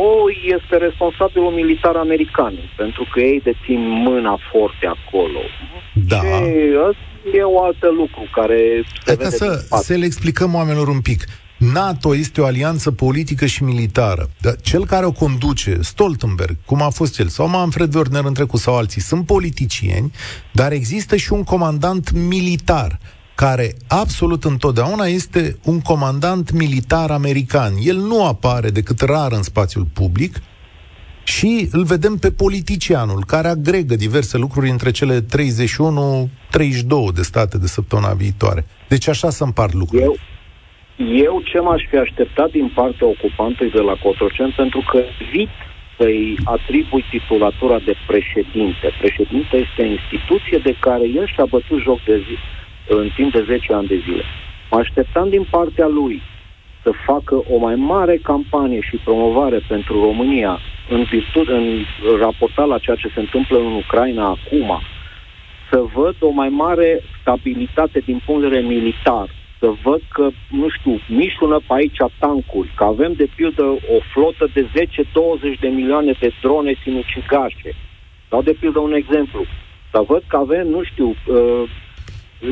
[0.55, 5.39] este responsabilul militar american, pentru că ei dețin mâna forte acolo.
[5.93, 6.17] Da.
[6.17, 11.01] Și e o altă lucru care se Hai vede să, să le explicăm oamenilor un
[11.01, 11.23] pic.
[11.57, 14.29] NATO este o alianță politică și militară.
[14.61, 18.75] Cel care o conduce, Stoltenberg, cum a fost el, sau Manfred Werner în trecut sau
[18.75, 20.11] alții, sunt politicieni,
[20.51, 22.99] dar există și un comandant militar
[23.35, 27.73] care absolut întotdeauna este un comandant militar american.
[27.81, 30.41] El nu apare decât rar în spațiul public
[31.23, 35.25] și îl vedem pe politicianul care agregă diverse lucruri între cele 31-32
[37.13, 38.65] de state de săptămâna viitoare.
[38.87, 40.07] Deci așa să împart lucrurile.
[40.07, 40.15] Eu,
[41.27, 44.99] eu ce m-aș fi așteptat din partea ocupantului de la Cotrocen, pentru că
[45.31, 45.49] vit
[45.97, 48.85] să-i atribui titulatura de președinte.
[48.99, 52.35] Președinte este instituție de care el și-a bătut joc de zi,
[52.87, 54.23] în timp de 10 ani de zile.
[54.71, 56.21] Mă așteptam din partea lui
[56.83, 60.59] să facă o mai mare campanie și promovare pentru România
[60.89, 61.85] în virtute, în
[62.19, 64.81] raportat la ceea ce se întâmplă în Ucraina acum,
[65.69, 69.29] să văd o mai mare stabilitate din punct de vedere militar,
[69.59, 74.49] să văd că, nu știu, mișună pe aici tancuri, că avem de pildă o flotă
[74.53, 74.65] de
[75.55, 77.71] 10-20 de milioane de drone sinucigașe.
[78.29, 79.45] Dau de pildă un exemplu.
[79.91, 81.63] Să văd că avem, nu știu, uh,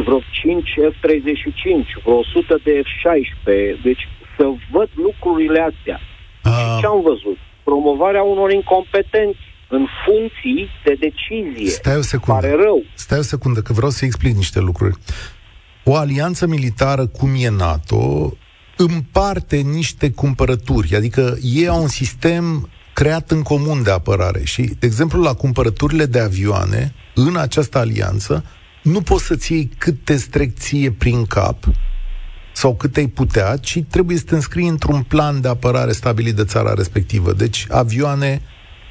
[0.05, 3.81] vreo 5 F-35, vreo 100 de F-16.
[3.83, 5.99] Deci să văd lucrurile astea.
[6.43, 6.51] Uh...
[6.51, 7.37] Și ce am văzut?
[7.63, 9.39] Promovarea unor incompetenți
[9.69, 11.69] în funcții de decizie.
[11.69, 12.39] Stai o secundă.
[12.39, 12.83] Pare rău.
[12.93, 14.95] Stai o secundă, că vreau să explic niște lucruri.
[15.83, 18.33] O alianță militară cum e NATO
[18.77, 24.85] împarte niște cumpărături, adică ei au un sistem creat în comun de apărare și, de
[24.85, 28.45] exemplu, la cumpărăturile de avioane, în această alianță,
[28.83, 31.63] nu poți să-ți iei cât te strec ție prin cap
[32.53, 36.43] sau cât ai putea, ci trebuie să te înscrii într-un plan de apărare stabilit de
[36.43, 37.33] țara respectivă.
[37.33, 38.41] Deci avioane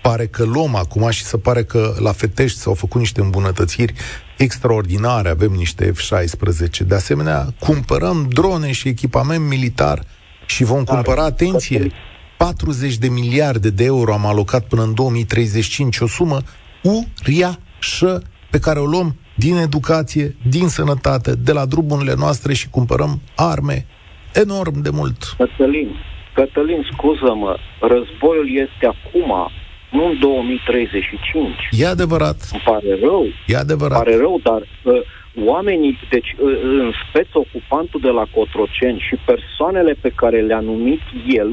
[0.02, 3.94] pare că luăm acum și se pare că la Fetești s-au făcut niște îmbunătățiri
[4.36, 6.86] extraordinare, avem niște F-16.
[6.86, 10.04] De asemenea, cumpărăm drone și echipament militar
[10.46, 11.92] și vom cumpăra, atenție,
[12.38, 16.42] 40 de miliarde de euro am alocat până în 2035, o sumă
[16.82, 23.20] uriașă pe care o luăm din educație, din sănătate, de la drumurile noastre și cumpărăm
[23.36, 23.86] arme
[24.34, 25.18] enorm de mult.
[25.36, 25.90] Cătălin,
[26.34, 29.50] Cătălin, scuză-mă, războiul este acum,
[29.90, 31.48] nu în 2035.
[31.70, 32.48] E adevărat.
[32.52, 33.24] Îmi pare rău.
[33.46, 33.96] E adevărat.
[33.96, 35.00] Îmi pare rău, dar uh,
[35.44, 41.00] oamenii, deci uh, în speț ocupantul de la Cotroceni și persoanele pe care le-a numit
[41.28, 41.50] el,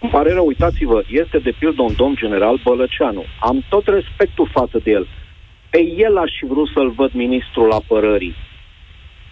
[0.00, 3.24] îmi pare rău, uitați-vă, este de pildă un domn general Bălăceanu.
[3.40, 5.06] Am tot respectul față de el
[5.74, 8.34] pe el aș fi vrut să-l văd ministrul apărării.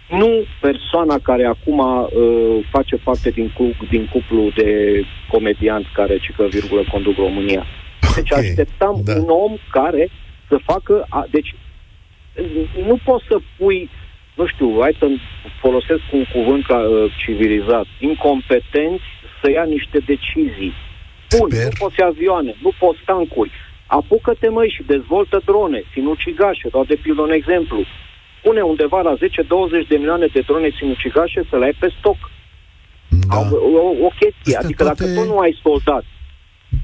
[0.09, 4.68] Nu persoana care acum uh, face parte din, cu, din cuplu de
[5.30, 7.64] comedianți care, cică virgulă, conduc România.
[8.14, 9.14] Deci okay, așteptam da.
[9.14, 10.11] un om care
[10.49, 11.07] să facă...
[11.09, 11.55] A, deci
[12.86, 13.90] nu poți să pui,
[14.34, 15.07] nu știu, hai să
[15.61, 19.05] folosesc un cuvânt ca, uh, civilizat, incompetenți
[19.43, 20.72] să ia niște decizii.
[21.38, 21.64] Bun, Sper.
[21.64, 23.51] nu poți avioane, nu poți tancuri,
[23.99, 27.78] apucă-te măi și dezvoltă drone, sinucigașe, doar de pildă un exemplu.
[28.43, 29.18] Pune undeva la 10-20
[29.88, 32.18] de milioane de drone sinucigașe să le ai pe stoc.
[33.28, 33.38] Da.
[33.38, 35.05] O, o chestie, Astea adică toate...
[35.05, 36.05] dacă tu nu ai soldat.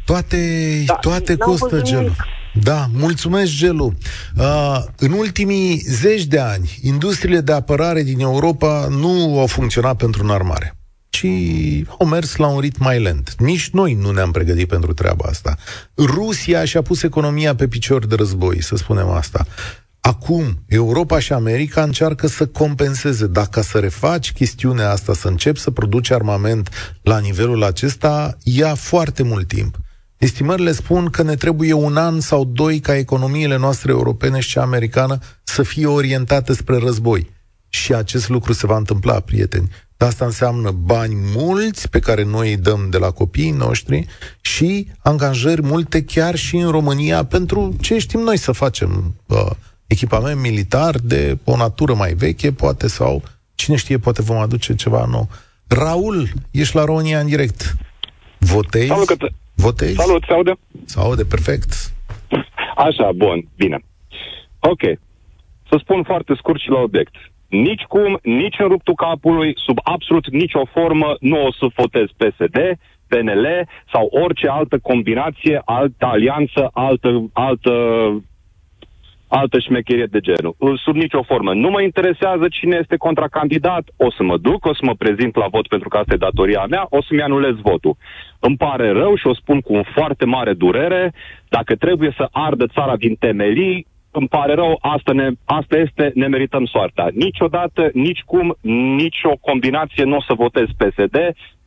[0.04, 0.38] Toate,
[0.86, 2.12] da, toate costă, Gelu.
[2.52, 3.92] Da, mulțumesc, Gelu.
[4.36, 10.22] Uh, în ultimii zeci de ani, industriile de apărare din Europa nu au funcționat pentru
[10.22, 10.77] înarmare
[11.18, 13.34] ci au mers la un ritm mai lent.
[13.38, 15.56] Nici noi nu ne-am pregătit pentru treaba asta.
[15.96, 19.46] Rusia și-a pus economia pe picior de război, să spunem asta.
[20.00, 23.26] Acum, Europa și America încearcă să compenseze.
[23.26, 26.70] Dacă să refaci chestiunea asta, să începi să produci armament
[27.02, 29.76] la nivelul acesta, ia foarte mult timp.
[30.16, 34.62] Estimările spun că ne trebuie un an sau doi ca economiile noastre europene și cea
[34.62, 37.30] americană să fie orientate spre război.
[37.68, 39.70] Și acest lucru se va întâmpla, prieteni.
[39.98, 44.06] Asta înseamnă bani mulți pe care noi îi dăm de la copiii noștri
[44.40, 49.14] și angajări multe chiar și în România pentru ce știm noi să facem.
[49.26, 49.50] Uh,
[49.86, 53.22] echipament militar de o natură mai veche, poate, sau
[53.54, 55.28] cine știe, poate vom aduce ceva nou.
[55.66, 57.76] Raul, ești la România în direct.
[58.38, 58.86] Votezi?
[58.86, 59.94] Salut, că Votezi?
[59.94, 60.52] Salut, se aude?
[60.84, 61.92] Se aude, perfect.
[62.76, 63.84] Așa, bun, bine.
[64.58, 64.80] Ok.
[65.68, 67.14] Să spun foarte scurt și la obiect.
[67.48, 72.58] Nici cum, nici în ruptul capului, sub absolut nicio formă, nu o să votez PSD,
[73.08, 73.46] PNL
[73.92, 77.72] sau orice altă combinație, altă alianță, altă, altă
[79.28, 80.54] altă șmecherie de genul.
[80.84, 81.54] Sub nicio formă.
[81.54, 85.46] Nu mă interesează cine este contracandidat, o să mă duc, o să mă prezint la
[85.50, 87.96] vot pentru că asta e datoria mea, o să-mi anulez votul.
[88.38, 91.12] Îmi pare rău și o spun cu un foarte mare durere,
[91.48, 93.86] dacă trebuie să ardă țara din temelii,
[94.18, 97.08] îmi pare rău, asta, ne, asta este, ne merităm soarta.
[97.14, 98.56] Niciodată, nici cum,
[99.02, 101.16] nici o combinație nu o să votez PSD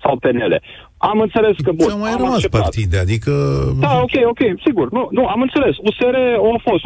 [0.03, 0.53] sau PNL.
[0.97, 2.61] Am înțeles că, bun, Ți-au mai am rămas acceptat.
[2.61, 3.31] partide, adică...
[3.85, 4.87] Da, ok, ok, sigur.
[4.91, 5.75] Nu, nu, am înțeles.
[5.87, 6.15] USR
[6.55, 6.83] a fost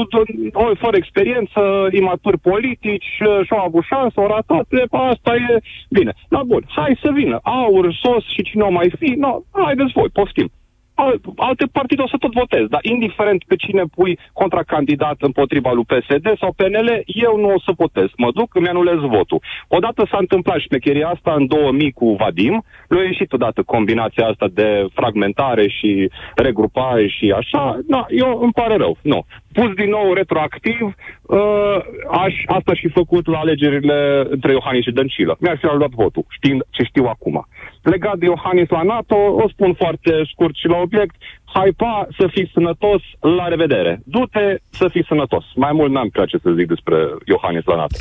[0.53, 1.61] o fără experiență,
[1.91, 3.09] imaturi politici,
[3.45, 5.59] și-au avut șansă, au ratat, e, asta e
[5.89, 6.13] bine.
[6.29, 7.39] Da, bun, hai să vină.
[7.43, 10.49] Aur, sos și cine o mai fi, no, haideți voi, poftim.
[10.95, 15.85] Al- Alte partide o să tot votez, dar indiferent pe cine pui contracandidat împotriva lui
[15.85, 18.09] PSD sau PNL, eu nu o să votez.
[18.17, 19.41] Mă duc, îmi anulez votul.
[19.67, 24.85] Odată s-a întâmplat șmecheria asta în 2000 cu Vadim, le-a ieșit odată combinația asta de
[24.93, 27.79] fragmentare și regrupare și așa.
[27.87, 28.97] Da, eu îmi pare rău.
[29.01, 29.25] Nu.
[29.53, 31.77] Pus din nou retroactiv, uh,
[32.11, 35.37] aș, asta și făcut la alegerile între Iohannis și Dăncilă.
[35.39, 37.47] Mi-aș fi luat votul, știind ce știu acum.
[37.93, 41.15] Legat de Iohannis la NATO, o spun foarte scurt și la obiect,
[41.55, 43.01] hai pa, să fii sănătos,
[43.37, 44.01] la revedere.
[44.03, 45.43] Du-te să fii sănătos.
[45.55, 47.95] Mai mult n-am prea ce să zic despre Iohannis la NATO.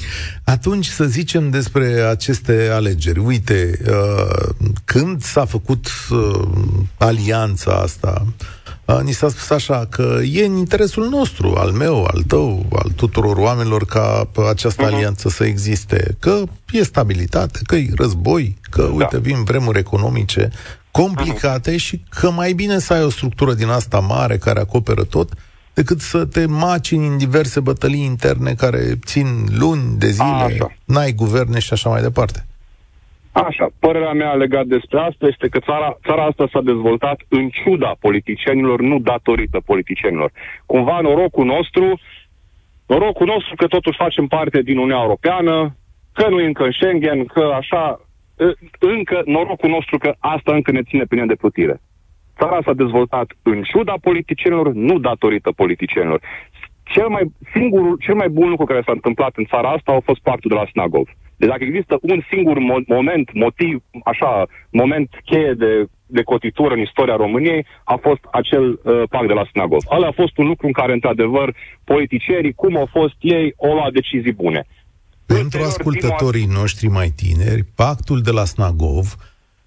[0.45, 3.19] Atunci să zicem despre aceste alegeri.
[3.19, 6.47] Uite, uh, când s-a făcut uh,
[6.99, 8.64] alianța asta, uh,
[9.03, 13.37] ni s-a spus așa că e în interesul nostru, al meu, al tău, al tuturor
[13.37, 14.93] oamenilor ca această uh-huh.
[14.93, 20.51] alianță să existe, că e stabilitate, că e război, că, uite, vin vremuri economice
[20.91, 25.33] complicate și că mai bine să ai o structură din asta mare care acoperă tot,
[25.75, 30.73] decât să te macini în diverse bătălii interne care țin luni de zile, Așa.
[30.85, 32.47] n-ai guverne și așa mai departe.
[33.35, 37.97] Așa, părerea mea legat despre asta este că țara, țara asta s-a dezvoltat în ciuda
[38.01, 40.31] politicienilor, nu datorită politicienilor.
[40.67, 42.01] Cumva norocul nostru,
[42.87, 45.77] norocul nostru că totuși facem parte din Uniunea Europeană,
[46.13, 48.01] că nu e încă în Schengen, că așa,
[48.41, 51.81] ă, încă norocul nostru că asta încă ne ține pe de plutire.
[52.39, 56.21] Țara s-a dezvoltat în ciuda politicienilor, nu datorită politicienilor.
[56.83, 60.21] Cel mai, singurul, cel mai bun lucru care s-a întâmplat în țara asta a fost
[60.21, 61.09] pactul de la Snagov.
[61.37, 66.81] Deci dacă există un singur mo- moment, motiv, așa, moment cheie de, de cotitură în
[66.81, 69.83] istoria României, a fost acel uh, pact de la Snagov.
[69.91, 71.55] Ăla a fost un lucru în care, într-adevăr,
[71.85, 74.67] politicienii, cum au fost ei, au luat decizii bune.
[75.27, 79.15] Pentru Ulterior, ascultătorii noștri mai tineri, pactul de la Snagov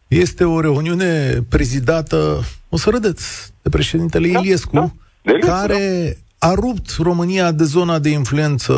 [0.08, 2.40] este o reuniune prezidată,
[2.70, 4.92] o să râdeți, de președintele Da, Iliescu, da,
[5.22, 8.74] de Iliescu, care a rupt România de zona de influență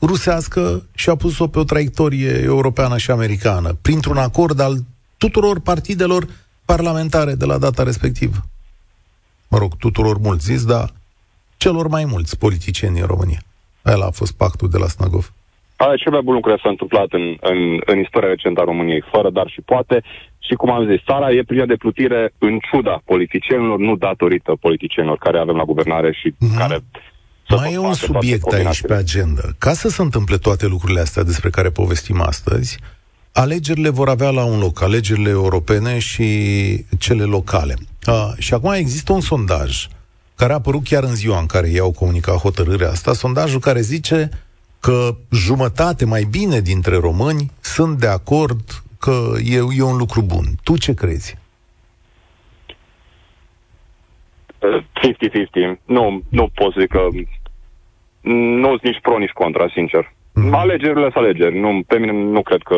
[0.00, 4.74] rusească și a pus-o pe o traiectorie europeană și americană, printr-un acord al
[5.18, 6.26] tuturor partidelor
[6.64, 8.36] parlamentare de la data respectivă.
[9.48, 10.90] Mă rog, tuturor mulți zis, dar
[11.56, 13.42] celor mai mulți politicieni în România.
[13.82, 15.32] Aia a fost pactul de la Snagov.
[15.76, 18.64] Aia e cel mai bun lucru care s-a întâmplat în, în, în istoria recentă a
[18.64, 20.02] României, fără dar și poate.
[20.46, 25.18] Și cum am zis, țara e plină de plutire în ciuda politicienilor, nu datorită politicienilor
[25.18, 26.56] care avem la guvernare și Mhm.
[26.58, 26.78] care...
[27.48, 28.94] să Mai e facă un toate subiect aici combinațiile.
[28.94, 29.42] pe agenda.
[29.58, 32.78] Ca să se întâmple toate lucrurile astea despre care povestim astăzi,
[33.32, 36.26] alegerile vor avea la un loc, alegerile europene și
[36.98, 37.74] cele locale.
[38.06, 39.86] Uh, și acum există un sondaj
[40.34, 44.28] care a apărut chiar în ziua în care i-au comunicat hotărârea asta, sondajul care zice
[44.80, 50.44] că jumătate, mai bine dintre români, sunt de acord că e, e un lucru bun.
[50.62, 51.36] Tu ce crezi?
[54.60, 55.78] 50-50.
[55.84, 57.00] Nu, nu pot să zic că
[58.62, 60.12] nu sunt nici pro, nici contra, sincer.
[60.34, 60.54] Mhm.
[60.54, 61.58] Alegerile sunt alegeri.
[61.60, 62.76] Nu, pe mine nu cred că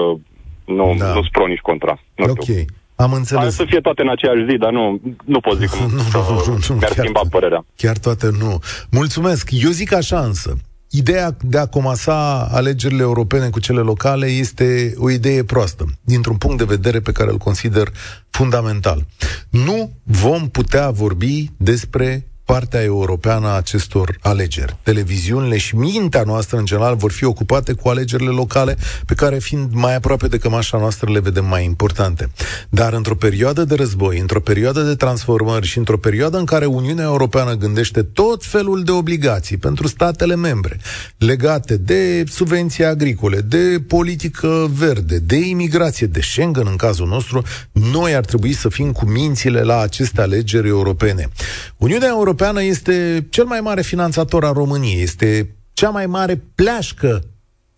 [0.64, 1.07] nu, Da.
[1.07, 1.99] nu sunt pro, nici contra.
[2.14, 2.43] Nu ok.
[2.43, 2.64] știu.
[2.97, 3.55] Am Hai înțeles.
[3.55, 6.22] să fie toate în aceeași zi, dar nu, nu pot zic cum Nu, să nu,
[6.53, 7.31] nu, nu, mi-ar chiar schimba tot.
[7.31, 7.64] părerea.
[7.77, 8.59] Chiar toate nu.
[8.91, 9.49] Mulțumesc.
[9.51, 10.57] Eu zic așa însă.
[10.97, 16.59] Ideea de a comasa alegerile europene cu cele locale este o idee proastă, dintr-un punct
[16.59, 17.92] de vedere pe care îl consider
[18.30, 19.07] fundamental.
[19.51, 24.76] Nu vom putea vorbi despre partea europeană a acestor alegeri.
[24.82, 28.76] Televiziunile și mintea noastră, în general, vor fi ocupate cu alegerile locale,
[29.07, 32.30] pe care, fiind mai aproape de cămașa noastră, le vedem mai importante.
[32.68, 37.05] Dar într-o perioadă de război, într-o perioadă de transformări și într-o perioadă în care Uniunea
[37.05, 40.80] Europeană gândește tot felul de obligații pentru statele membre,
[41.18, 47.42] legate de subvenții agricole, de politică verde, de imigrație, de Schengen în cazul nostru,
[47.72, 51.28] noi ar trebui să fim cu mințile la aceste alegeri europene.
[51.76, 57.22] Uniunea Europeană este cel mai mare finanțator al României, este cea mai mare pleașcă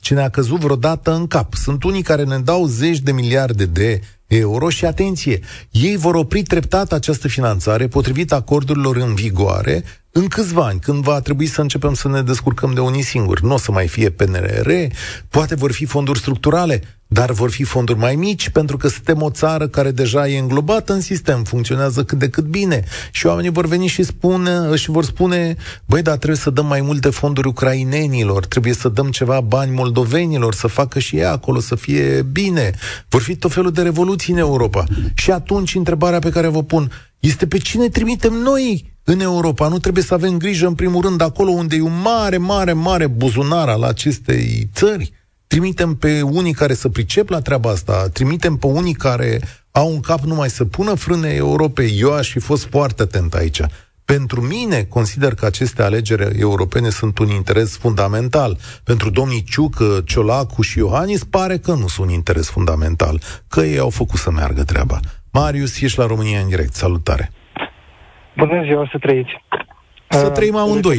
[0.01, 1.55] ce ne-a căzut vreodată în cap.
[1.55, 5.41] Sunt unii care ne dau zeci de miliarde de euro și atenție,
[5.71, 9.85] ei vor opri treptat această finanțare potrivit acordurilor în vigoare
[10.17, 13.45] în câțiva ani, când va trebui să începem să ne descurcăm de unii singuri.
[13.45, 14.71] Nu o să mai fie PNRR,
[15.29, 19.31] poate vor fi fonduri structurale, dar vor fi fonduri mai mici, pentru că suntem o
[19.31, 22.85] țară care deja e înglobată în sistem, funcționează cât de cât bine.
[23.11, 26.81] Și oamenii vor veni și, spune, și vor spune, băi, dar trebuie să dăm mai
[26.81, 31.75] multe fonduri ucrainenilor, trebuie să dăm ceva bani moldovenilor, să facă și ei acolo, să
[31.75, 32.71] fie bine.
[33.09, 34.85] Vor fi tot felul de revoluții în Europa.
[35.15, 39.69] Și atunci, întrebarea pe care vă pun, este pe cine trimitem noi în Europa.
[39.69, 43.07] Nu trebuie să avem grijă, în primul rând, acolo unde e un mare, mare, mare
[43.07, 45.13] buzunar al acestei țări.
[45.47, 49.41] Trimitem pe unii care să pricep la treaba asta, trimitem pe unii care
[49.71, 51.99] au un cap numai să pună frâne Europei.
[51.99, 53.61] Eu aș fi fost foarte atent aici.
[54.05, 58.59] Pentru mine, consider că aceste alegeri europene sunt un interes fundamental.
[58.85, 63.79] Pentru domnii Ciucă, Ciolacu și Iohannis pare că nu sunt un interes fundamental, că ei
[63.79, 65.01] au făcut să meargă treaba.
[65.31, 66.75] Marius, ești la România în direct.
[66.75, 67.33] Salutare!
[68.37, 69.43] Bună ziua, să trăiți!
[70.09, 70.97] Să trăim amândoi.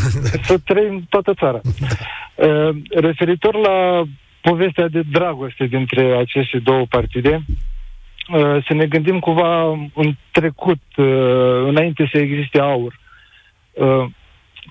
[0.48, 1.60] să trăim toată țara.
[2.34, 4.02] Uh, referitor la
[4.40, 7.44] povestea de dragoste dintre aceste două partide,
[8.32, 11.06] uh, să ne gândim cumva în trecut, uh,
[11.66, 13.02] înainte să existe aur.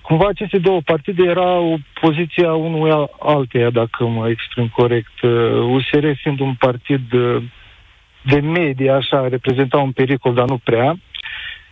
[0.02, 5.20] Cumva aceste două partide erau poziția unui alteia, dacă mă exprim corect.
[5.68, 7.00] USR fiind un partid
[8.22, 10.98] de medie, așa, reprezenta un pericol, dar nu prea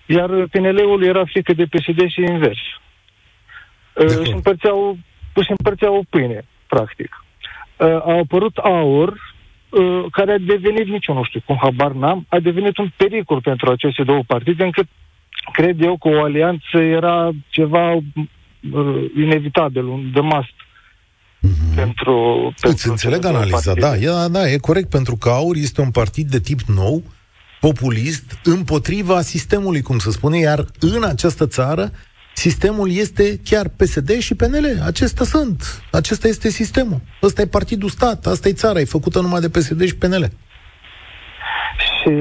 [0.07, 2.59] iar PNL-ul era frică de PSD și invers.
[3.95, 4.99] Uh, își împărțeau,
[5.35, 7.25] își împărțeau pâine, practic.
[7.77, 9.35] Uh, a apărut aur,
[9.69, 13.41] uh, care a devenit, nici eu nu știu cum, habar n-am, a devenit un pericol
[13.41, 14.87] pentru aceste două partide, încât
[15.53, 18.03] cred eu că o alianță era ceva uh,
[19.17, 20.55] inevitabil, un de must.
[21.43, 21.75] Mm-hmm.
[21.75, 25.91] Pentru, pentru Îți înțeleg analiza, da, e, da, e corect, pentru că AUR este un
[25.91, 27.03] partid de tip nou,
[27.67, 31.91] populist împotriva sistemului, cum se spune, iar în această țară
[32.35, 34.67] sistemul este chiar PSD și PNL.
[34.87, 35.59] Acestea sunt.
[35.93, 37.01] Acesta este sistemul.
[37.23, 40.25] Ăsta e partidul stat, asta e țara, e făcută numai de PSD și PNL.
[41.87, 42.13] Și,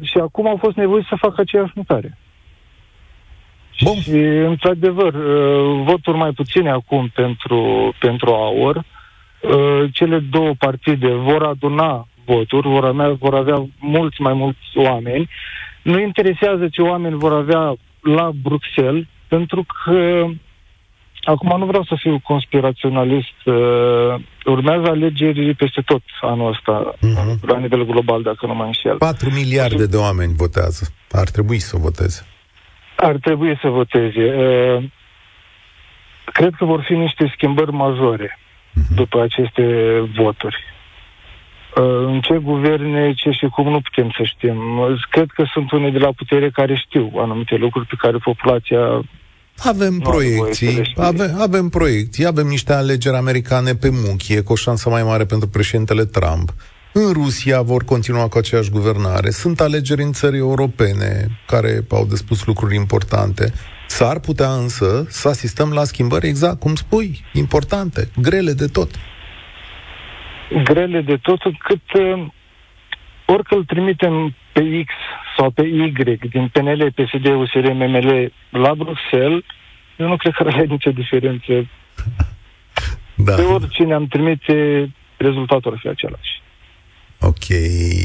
[0.00, 2.18] și acum au fost nevoiți să facă aceeași mutare.
[3.82, 4.00] Bun.
[4.00, 4.20] Și,
[4.52, 8.76] într-adevăr, uh, voturi mai puține acum pentru, pentru AUR.
[8.76, 15.28] Uh, cele două partide vor aduna voturi, vor avea, vor avea mulți mai mulți oameni.
[15.82, 20.26] Nu interesează ce oameni vor avea la Bruxelles, pentru că
[21.24, 23.38] Acum nu vreau să fiu conspiraționalist.
[23.44, 23.54] Uh,
[24.44, 27.40] urmează alegeri peste tot anul ăsta, uh-huh.
[27.40, 28.96] la nivel global, dacă nu mă înșel.
[28.96, 30.88] 4 miliarde de oameni votează.
[31.10, 32.26] Ar trebui să voteze.
[32.96, 34.24] Ar trebui să voteze.
[34.36, 34.84] Uh,
[36.24, 38.94] cred că vor fi niște schimbări majore uh-huh.
[38.94, 39.64] după aceste
[40.16, 40.56] voturi.
[41.76, 44.58] Uh, în ce guverne, ce și cum, nu putem să știm.
[45.10, 49.02] Cred că sunt unii de la putere care știu anumite lucruri pe care populația
[49.56, 55.02] avem proiecții, avem, avem proiecții, avem niște alegeri americane pe muchie, cu o șansă mai
[55.02, 56.54] mare pentru președintele Trump.
[56.92, 59.30] În Rusia vor continua cu aceeași guvernare.
[59.30, 63.52] Sunt alegeri în țări europene care au de spus lucruri importante.
[63.88, 68.90] S-ar putea însă să asistăm la schimbări exact cum spui, importante, grele de tot
[70.64, 72.26] grele de tot, cât uh,
[73.26, 74.92] orică îl trimitem pe X
[75.36, 75.92] sau pe Y
[76.30, 79.44] din PNL, PSD, USR, MML la Bruxelles,
[79.96, 81.52] eu nu cred că are nicio diferență.
[83.14, 83.34] Da.
[83.34, 86.42] Pe oricine am trimite, rezultatul ar fi același.
[87.20, 87.44] Ok,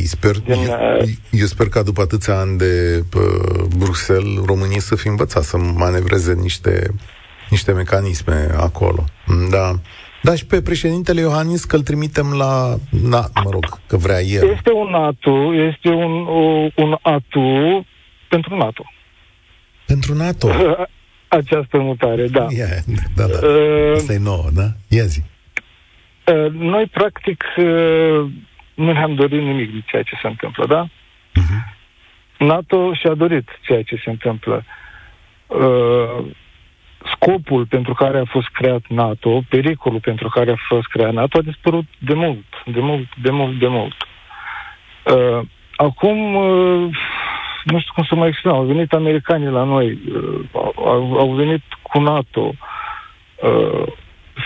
[0.04, 4.96] sper, Din, eu, uh, eu sper că după atâția ani de uh, Bruxelles, România să
[4.96, 6.94] fi învățat să manevreze niște,
[7.50, 9.04] niște mecanisme acolo.
[9.50, 9.72] Da.
[10.28, 14.50] Da, și pe președintele Iohannis că îl trimitem la, na, mă rog, că vrea el.
[14.50, 16.12] Este un atu, este un,
[16.76, 17.86] un atu
[18.30, 18.92] pentru NATO.
[19.86, 20.50] Pentru NATO?
[21.40, 22.48] Această mutare, da.
[22.50, 22.70] Yeah,
[23.16, 23.48] da, da.
[23.48, 24.68] Uh, Asta e nouă, da?
[24.88, 25.22] Ia zi.
[26.26, 27.66] Uh, noi, practic, uh,
[28.74, 30.88] nu ne-am dorit nimic de ceea ce se întâmplă, da?
[30.88, 31.76] Uh-huh.
[32.38, 34.64] NATO și-a dorit ceea ce se întâmplă.
[35.48, 36.26] uh,
[37.16, 41.42] scopul pentru care a fost creat NATO, pericolul pentru care a fost creat NATO a
[41.42, 43.96] dispărut de mult, de mult, de mult, de mult.
[45.04, 46.98] Uh, acum, uh,
[47.64, 50.40] nu știu cum să mai exprim, au venit americanii la noi, uh,
[50.76, 52.54] au, au venit cu NATO
[53.42, 53.94] uh,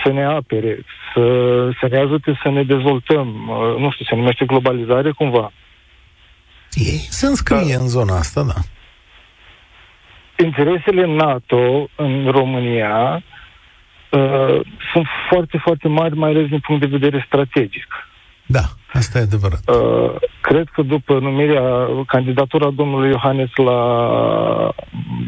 [0.04, 0.84] să ne apere,
[1.14, 1.22] să,
[1.80, 5.52] să ne ajute să ne dezvoltăm, uh, nu știu, se numește globalizare cumva.
[6.72, 7.82] Ei se înscrie da.
[7.82, 8.60] în zona asta, da
[10.44, 13.22] interesele NATO în România
[14.10, 14.60] uh,
[14.92, 17.86] sunt foarte, foarte mari, mai ales din punct de vedere strategic.
[18.46, 18.62] Da,
[18.92, 19.60] asta e adevărat.
[19.68, 23.80] Uh, cred că după numirea, candidatura domnului Iohannes la,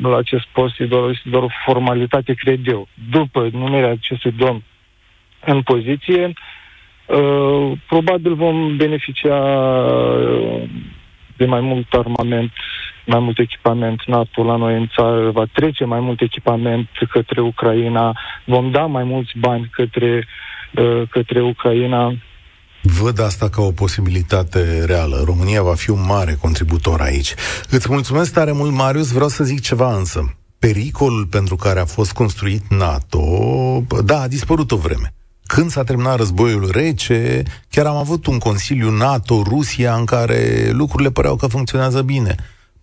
[0.03, 2.89] la acest post e doar, este doar o formalitate, cred eu.
[3.11, 4.63] După numirea acestui domn
[5.45, 6.33] în poziție,
[7.07, 10.63] uh, probabil vom beneficia uh,
[11.37, 12.53] de mai mult armament
[13.07, 18.19] mai mult echipament NATO la noi în țară, va trece mai mult echipament către Ucraina,
[18.45, 20.27] vom da mai mulți bani către,
[20.75, 22.15] uh, către Ucraina.
[22.83, 25.23] Văd asta ca o posibilitate reală.
[25.25, 27.35] România va fi un mare contributor aici.
[27.71, 29.13] Îți mulțumesc tare mult, Marius.
[29.13, 30.35] Vreau să zic ceva însă.
[30.59, 33.23] Pericolul pentru care a fost construit NATO,
[34.05, 35.15] da, a dispărut o vreme.
[35.47, 41.37] Când s-a terminat războiul rece, chiar am avut un Consiliu NATO-Rusia în care lucrurile păreau
[41.37, 42.35] că funcționează bine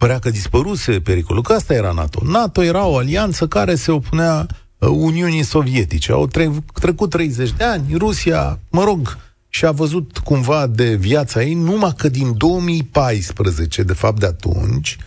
[0.02, 2.22] părea că dispăruse pericolul, că asta era NATO.
[2.26, 4.48] NATO era o alianță care se opunea
[4.78, 6.12] uh, Uniunii Sovietice.
[6.12, 9.18] Au tre- trecut 30 de ani, Rusia, mă rog,
[9.50, 14.98] și-a văzut cumva de viața ei, numai că din 2014, de fapt de atunci,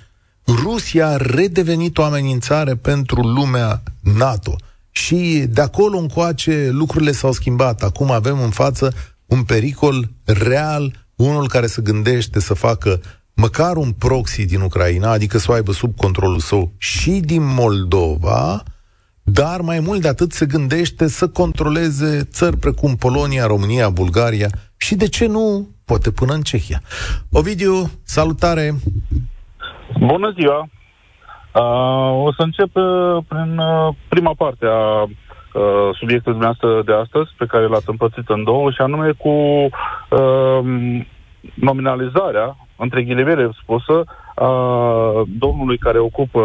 [0.46, 4.56] Rusia a redevenit o amenințare pentru lumea NATO.
[4.90, 7.82] Și de acolo încoace lucrurile s-au schimbat.
[7.82, 8.92] Acum avem în față
[9.26, 13.00] un pericol real, unul care se gândește să facă
[13.36, 18.62] măcar un proxy din Ucraina, adică să o aibă sub controlul său și din Moldova,
[19.22, 24.94] dar mai mult de atât se gândește să controleze țări precum Polonia, România, Bulgaria și,
[24.94, 26.80] de ce nu, poate până în Cehia.
[27.32, 28.74] Ovidiu, salutare!
[29.98, 30.68] Bună ziua!
[31.54, 35.10] Uh, o să încep uh, prin uh, prima parte a uh,
[35.98, 40.58] subiectului dumneavoastră de astăzi, pe care l-ați împărțit în două, și anume cu uh,
[41.54, 44.04] nominalizarea între ghilimele spusă,
[44.34, 44.48] a
[45.38, 46.40] domnului care ocupă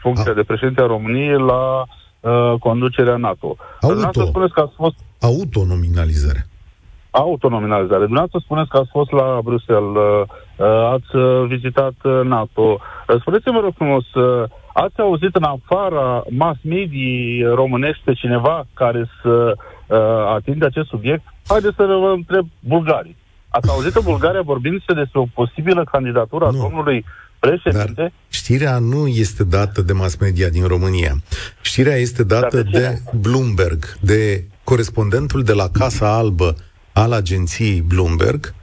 [0.00, 0.34] funcția a.
[0.34, 1.84] de președinte a României la
[2.20, 3.56] uh, conducerea NATO.
[3.80, 4.24] Auto.
[4.24, 4.94] spuneți că ați fost...
[5.20, 6.46] Autonominalizare.
[7.10, 8.00] Autonominalizare.
[8.00, 11.94] Dumneavoastră spuneți că ați fost la Bruxelles, uh, ați vizitat
[12.24, 12.78] NATO.
[13.18, 14.04] Spuneți-mă rog frumos,
[14.72, 19.54] ați auzit în afara mass media românești pe cineva care să
[19.86, 19.98] uh,
[20.34, 21.22] atinde acest subiect?
[21.46, 23.16] Haideți să vă întreb bulgarii.
[23.56, 26.58] Ați auzit în Bulgaria vorbindu-se despre o posibilă candidatură a nu.
[26.58, 27.04] domnului
[27.38, 27.92] președinte?
[27.96, 31.22] Dar știrea nu este dată de mass media din România.
[31.60, 36.56] Știrea este dată de, de Bloomberg, de corespondentul de la Casa Albă
[36.92, 38.54] al agenției Bloomberg,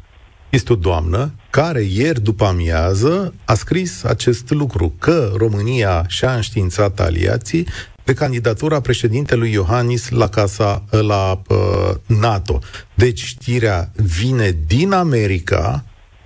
[0.50, 7.00] este o doamnă care ieri după amiază a scris acest lucru, că România și-a înștiințat
[7.00, 7.68] aliații
[8.12, 11.57] pe candidatura președintelui Iohannis la casa la uh,
[12.22, 12.59] NATO.
[12.93, 15.84] Deci știrea vine din America,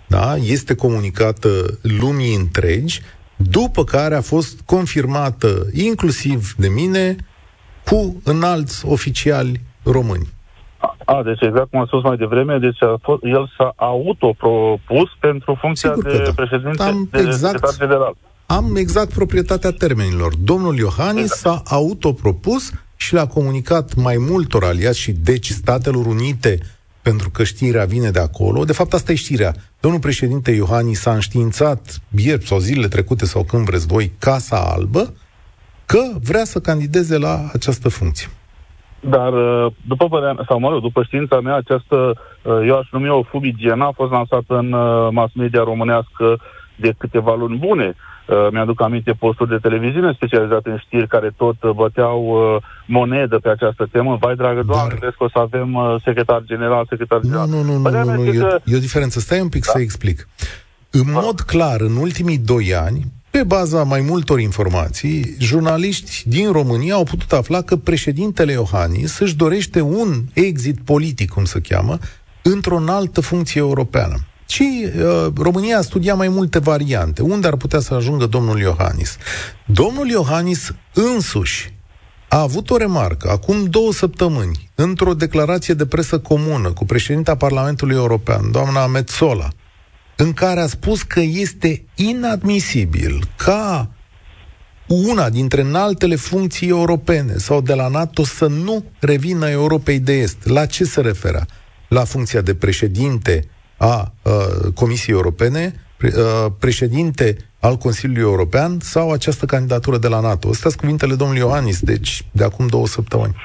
[0.08, 1.50] da, este comunicată
[1.82, 3.02] lumii întregi,
[3.36, 7.16] după care a fost confirmată inclusiv de mine
[7.84, 10.28] cu înalți oficiali români.
[11.06, 15.58] A, deci exact cum am spus mai devreme, deci a fost, el s-a autopropus pentru
[15.62, 16.32] funcția Sigur de da.
[16.36, 18.16] președinte Am de exact, general
[18.46, 20.36] am exact proprietatea termenilor.
[20.36, 26.58] Domnul Iohannis s-a autopropus și l-a comunicat mai multor aliați și deci Statelor Unite,
[27.02, 28.64] pentru că știrea vine de acolo.
[28.64, 29.54] De fapt, asta e știrea.
[29.80, 35.14] Domnul președinte Iohannis s-a înștiințat ieri sau zilele trecute sau când vreți voi, Casa Albă,
[35.86, 38.28] că vrea să candideze la această funcție.
[39.00, 41.96] Dar, uh, după părerea sau mă rog, după știința mea, această,
[42.42, 46.40] uh, eu aș numi o fubigiena, a fost lansată în uh, mass media românească
[46.76, 47.88] de câteva luni bune.
[47.88, 48.15] Uh,
[48.52, 53.50] mi-aduc aminte posturi de televiziune specializate în știri care tot uh, băteau uh, monedă pe
[53.50, 54.18] această temă.
[54.20, 55.00] Vai, dragă doamne, Dar...
[55.00, 57.48] crezi că o să avem uh, secretar general, secretar general.
[57.48, 58.26] Nu, nu, nu, nu, nu, nu.
[58.26, 58.60] E, că...
[58.66, 59.20] e o diferență.
[59.20, 59.72] Stai un pic da?
[59.72, 60.28] să explic.
[60.92, 66.94] În mod clar, în ultimii doi ani, pe baza mai multor informații, jurnaliști din România
[66.94, 71.98] au putut afla că președintele Iohannis își dorește un exit politic, cum se cheamă,
[72.42, 74.16] într-o altă funcție europeană.
[74.48, 77.22] Și uh, România a studiat mai multe variante.
[77.22, 79.18] Unde ar putea să ajungă domnul Iohannis?
[79.66, 81.74] Domnul Iohannis însuși
[82.28, 87.96] a avut o remarcă acum două săptămâni într-o declarație de presă comună cu președinta Parlamentului
[87.96, 89.48] European, doamna Metzola,
[90.16, 93.90] în care a spus că este inadmisibil ca
[94.88, 100.48] una dintre înaltele funcții europene sau de la NATO să nu revină Europei de Est.
[100.48, 101.46] La ce se referă?
[101.88, 103.48] La funcția de președinte
[103.78, 110.20] a uh, Comisiei Europene, pre, uh, președinte al Consiliului European sau această candidatură de la
[110.20, 110.48] NATO.
[110.50, 113.36] Astea sunt cuvintele domnului Iohannis, deci de acum două săptămâni.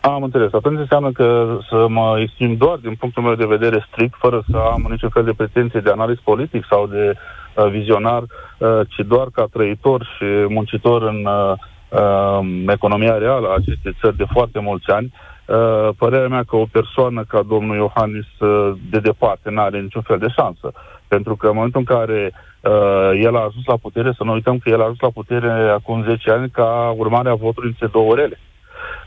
[0.00, 0.52] Am înțeles.
[0.52, 4.56] Atunci înseamnă că să mă exprim doar din punctul meu de vedere strict, fără să
[4.56, 9.26] am niciun fel de pretenție de analiz politic sau de uh, vizionar, uh, ci doar
[9.32, 11.52] ca trăitor și muncitor în uh,
[11.88, 15.12] uh, economia reală a acestei țări de foarte mulți ani.
[15.12, 15.35] Uh,
[15.98, 20.18] părerea mea că o persoană ca domnul Iohannis uh, de departe nu are niciun fel
[20.18, 20.72] de șansă.
[21.08, 24.58] Pentru că în momentul în care uh, el a ajuns la putere, să nu uităm
[24.58, 28.10] că el a ajuns la putere acum 10 ani ca urmare a votului în două
[28.10, 28.38] orele.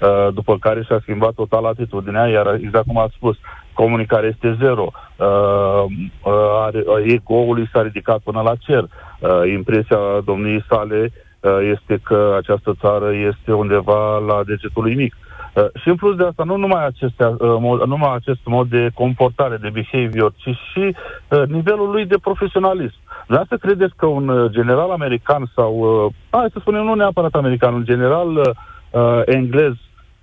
[0.02, 3.38] Uh, după care și-a schimbat total atitudinea, iar exact cum ați spus,
[3.74, 5.84] comunicarea este zero, uh,
[6.24, 8.84] uh, ego-ul s-a ridicat până la cer.
[8.84, 15.16] Uh, impresia domniei sale uh, este că această țară este undeva la degetul mic.
[15.60, 18.90] Uh, și în plus de asta, nu numai, acestea, uh, mod, numai acest mod de
[18.94, 20.96] comportare, de behavior, ci și
[21.30, 22.96] uh, nivelul lui de profesionalism.
[23.28, 25.74] Vreau să credeți că un uh, general american sau,
[26.06, 29.74] uh, hai să spunem, nu neapărat american, un general uh, englez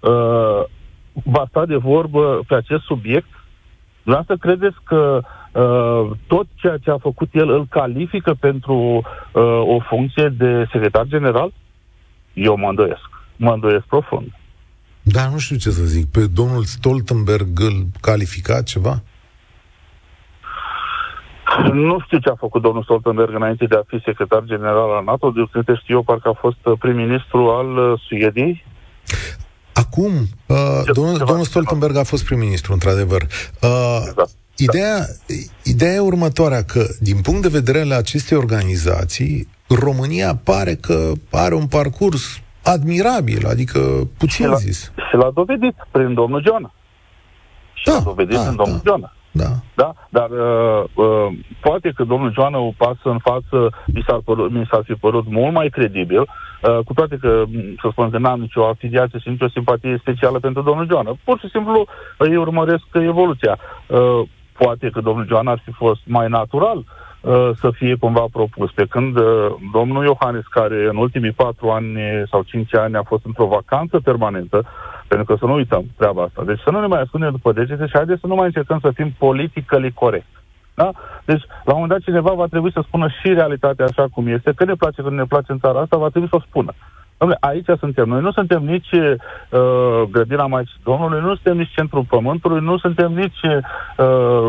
[0.01, 0.65] uh,
[1.25, 3.29] va sta de vorbă pe acest subiect?
[4.03, 5.21] Vreau să credeți că
[5.53, 9.03] uh, tot ceea ce a făcut el îl califică pentru uh,
[9.61, 11.53] o funcție de secretar general?
[12.33, 13.09] Eu mă îndoiesc.
[13.37, 14.36] Mă îndoiesc profund.
[15.13, 16.11] Da, nu știu ce să zic.
[16.11, 19.03] Pe domnul Stoltenberg îl califica ceva?
[21.73, 25.31] Nu știu ce a făcut domnul Stoltenberg înainte de a fi secretar general al NATO.
[25.31, 28.65] De câte știu eu, parcă a fost prim-ministru al uh, Suediei.
[29.73, 30.13] Acum,
[30.47, 30.57] uh,
[30.93, 33.23] domnul, domnul Stoltenberg a fost prim-ministru, într-adevăr.
[33.63, 34.31] Uh, exact.
[34.57, 35.07] Ideea,
[35.63, 41.55] ideea e următoarea, că din punct de vedere al acestei organizații, România pare că are
[41.55, 42.41] un parcurs
[42.75, 43.81] admirabil, adică
[44.19, 44.93] puțin și l-a, zis.
[45.09, 46.73] Și l-a dovedit prin domnul Joana.
[47.73, 48.91] Și da, l-a dovedit da, în domnul da.
[48.91, 49.13] Joana.
[49.31, 49.51] Da.
[49.75, 49.95] da?
[50.09, 54.69] Dar uh, uh, poate că domnul Joana o pasă în față mi s-ar, părut, mi
[54.71, 57.45] s-ar fi părut mult mai credibil, uh, cu toate că,
[57.81, 61.17] să spun că n-am nicio afiliație și nicio simpatie specială pentru domnul Joana.
[61.25, 61.87] Pur și simplu uh,
[62.19, 63.59] îi urmăresc evoluția.
[63.87, 66.85] Uh, poate că domnul Joana ar fi fost mai natural uh,
[67.61, 68.73] să fie cumva propus.
[68.73, 71.99] Pe când uh, domnul Iohannis, care în ultimii patru ani
[72.31, 74.65] sau cinci ani a fost într-o vacanță permanentă,
[75.09, 76.43] pentru că să nu uităm treaba asta.
[76.45, 78.91] Deci să nu ne mai ascundem după degete și haideți să nu mai încercăm să
[78.95, 80.27] fim politically corect.
[80.75, 80.91] Da?
[81.25, 84.53] Deci, la un moment dat, cineva va trebui să spună și realitatea așa cum este,
[84.57, 86.73] că ne place, că nu ne place în țara asta, va trebui să o spună.
[87.19, 88.09] Dom'le, aici suntem.
[88.09, 93.13] Noi nu suntem nici uh, grădina Maicii Domnului, nu suntem nici centrul Pământului, nu suntem
[93.13, 94.49] nici uh,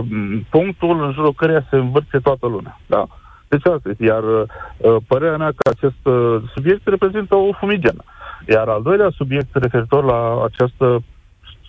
[0.49, 2.79] punctul în jurul căreia se învârte toată lumea.
[2.85, 3.07] Da?
[3.47, 4.05] Deci asta este.
[4.05, 8.03] Iar uh, părerea mea că acest uh, subiect reprezintă o fumigenă.
[8.47, 11.03] Iar al doilea subiect referitor la această,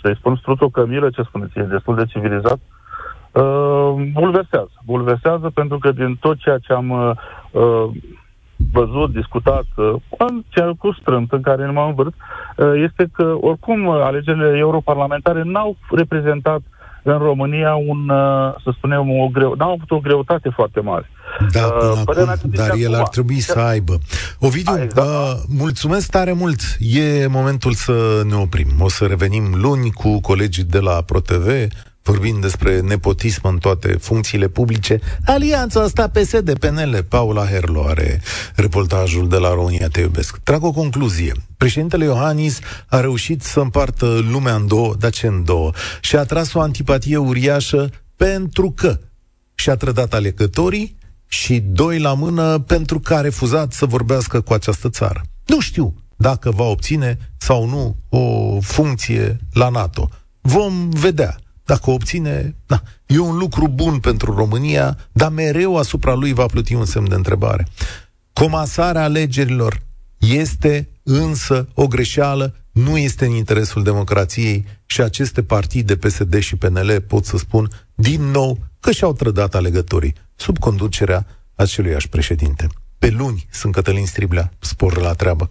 [0.03, 2.59] să-i spun, strutocămilă, ce spuneți, e destul de civilizat,
[3.33, 4.73] uh, bulversează.
[4.85, 7.11] Bulversează pentru că din tot ceea ce am uh,
[7.51, 7.91] uh
[8.73, 12.15] văzut, discutat, uh, în cel cu strâmt în care nu m-am învățat,
[12.57, 16.61] uh, este că, oricum, alegerile europarlamentare n-au reprezentat
[17.03, 21.11] în România un, uh, să spunem, o greu, n-au avut o greutate foarte mare.
[21.53, 23.99] Da, uh, până uh, acum, dar el ar trebui să aibă.
[24.39, 25.09] Ovidiu, A, exact.
[25.09, 26.61] uh, mulțumesc tare mult.
[26.79, 28.69] E momentul să ne oprim.
[28.81, 31.47] O să revenim luni cu colegii de la ProTV,
[32.09, 35.01] vorbind despre nepotism în toate funcțiile publice.
[35.25, 38.21] Alianța asta PSD-PNL, Paula Herlo are
[38.55, 40.39] reportajul de la România Te iubesc.
[40.43, 41.33] Trag o concluzie.
[41.57, 46.25] Președintele Iohannis a reușit să împartă lumea în două, dar ce în două, și a
[46.25, 48.99] tras o antipatie uriașă pentru că
[49.55, 54.89] și-a trădat alegătorii și doi la mână pentru că a refuzat să vorbească cu această
[54.89, 55.23] țară.
[55.47, 60.09] Nu știu dacă va obține sau nu o funcție la NATO.
[60.41, 61.39] Vom vedea.
[61.69, 66.47] Dacă o obține, da, e un lucru bun pentru România, dar mereu asupra lui va
[66.47, 67.67] plăti un semn de întrebare.
[68.33, 69.83] Comasarea alegerilor
[70.19, 77.01] este însă o greșeală, nu este în interesul democrației și aceste partide PSD și PNL
[77.07, 82.67] pot să spun din nou că și-au trădat alegătorii sub conducerea aceluiași președinte.
[82.99, 85.51] Pe luni sunt Cătălin Striblea, spor la treabă.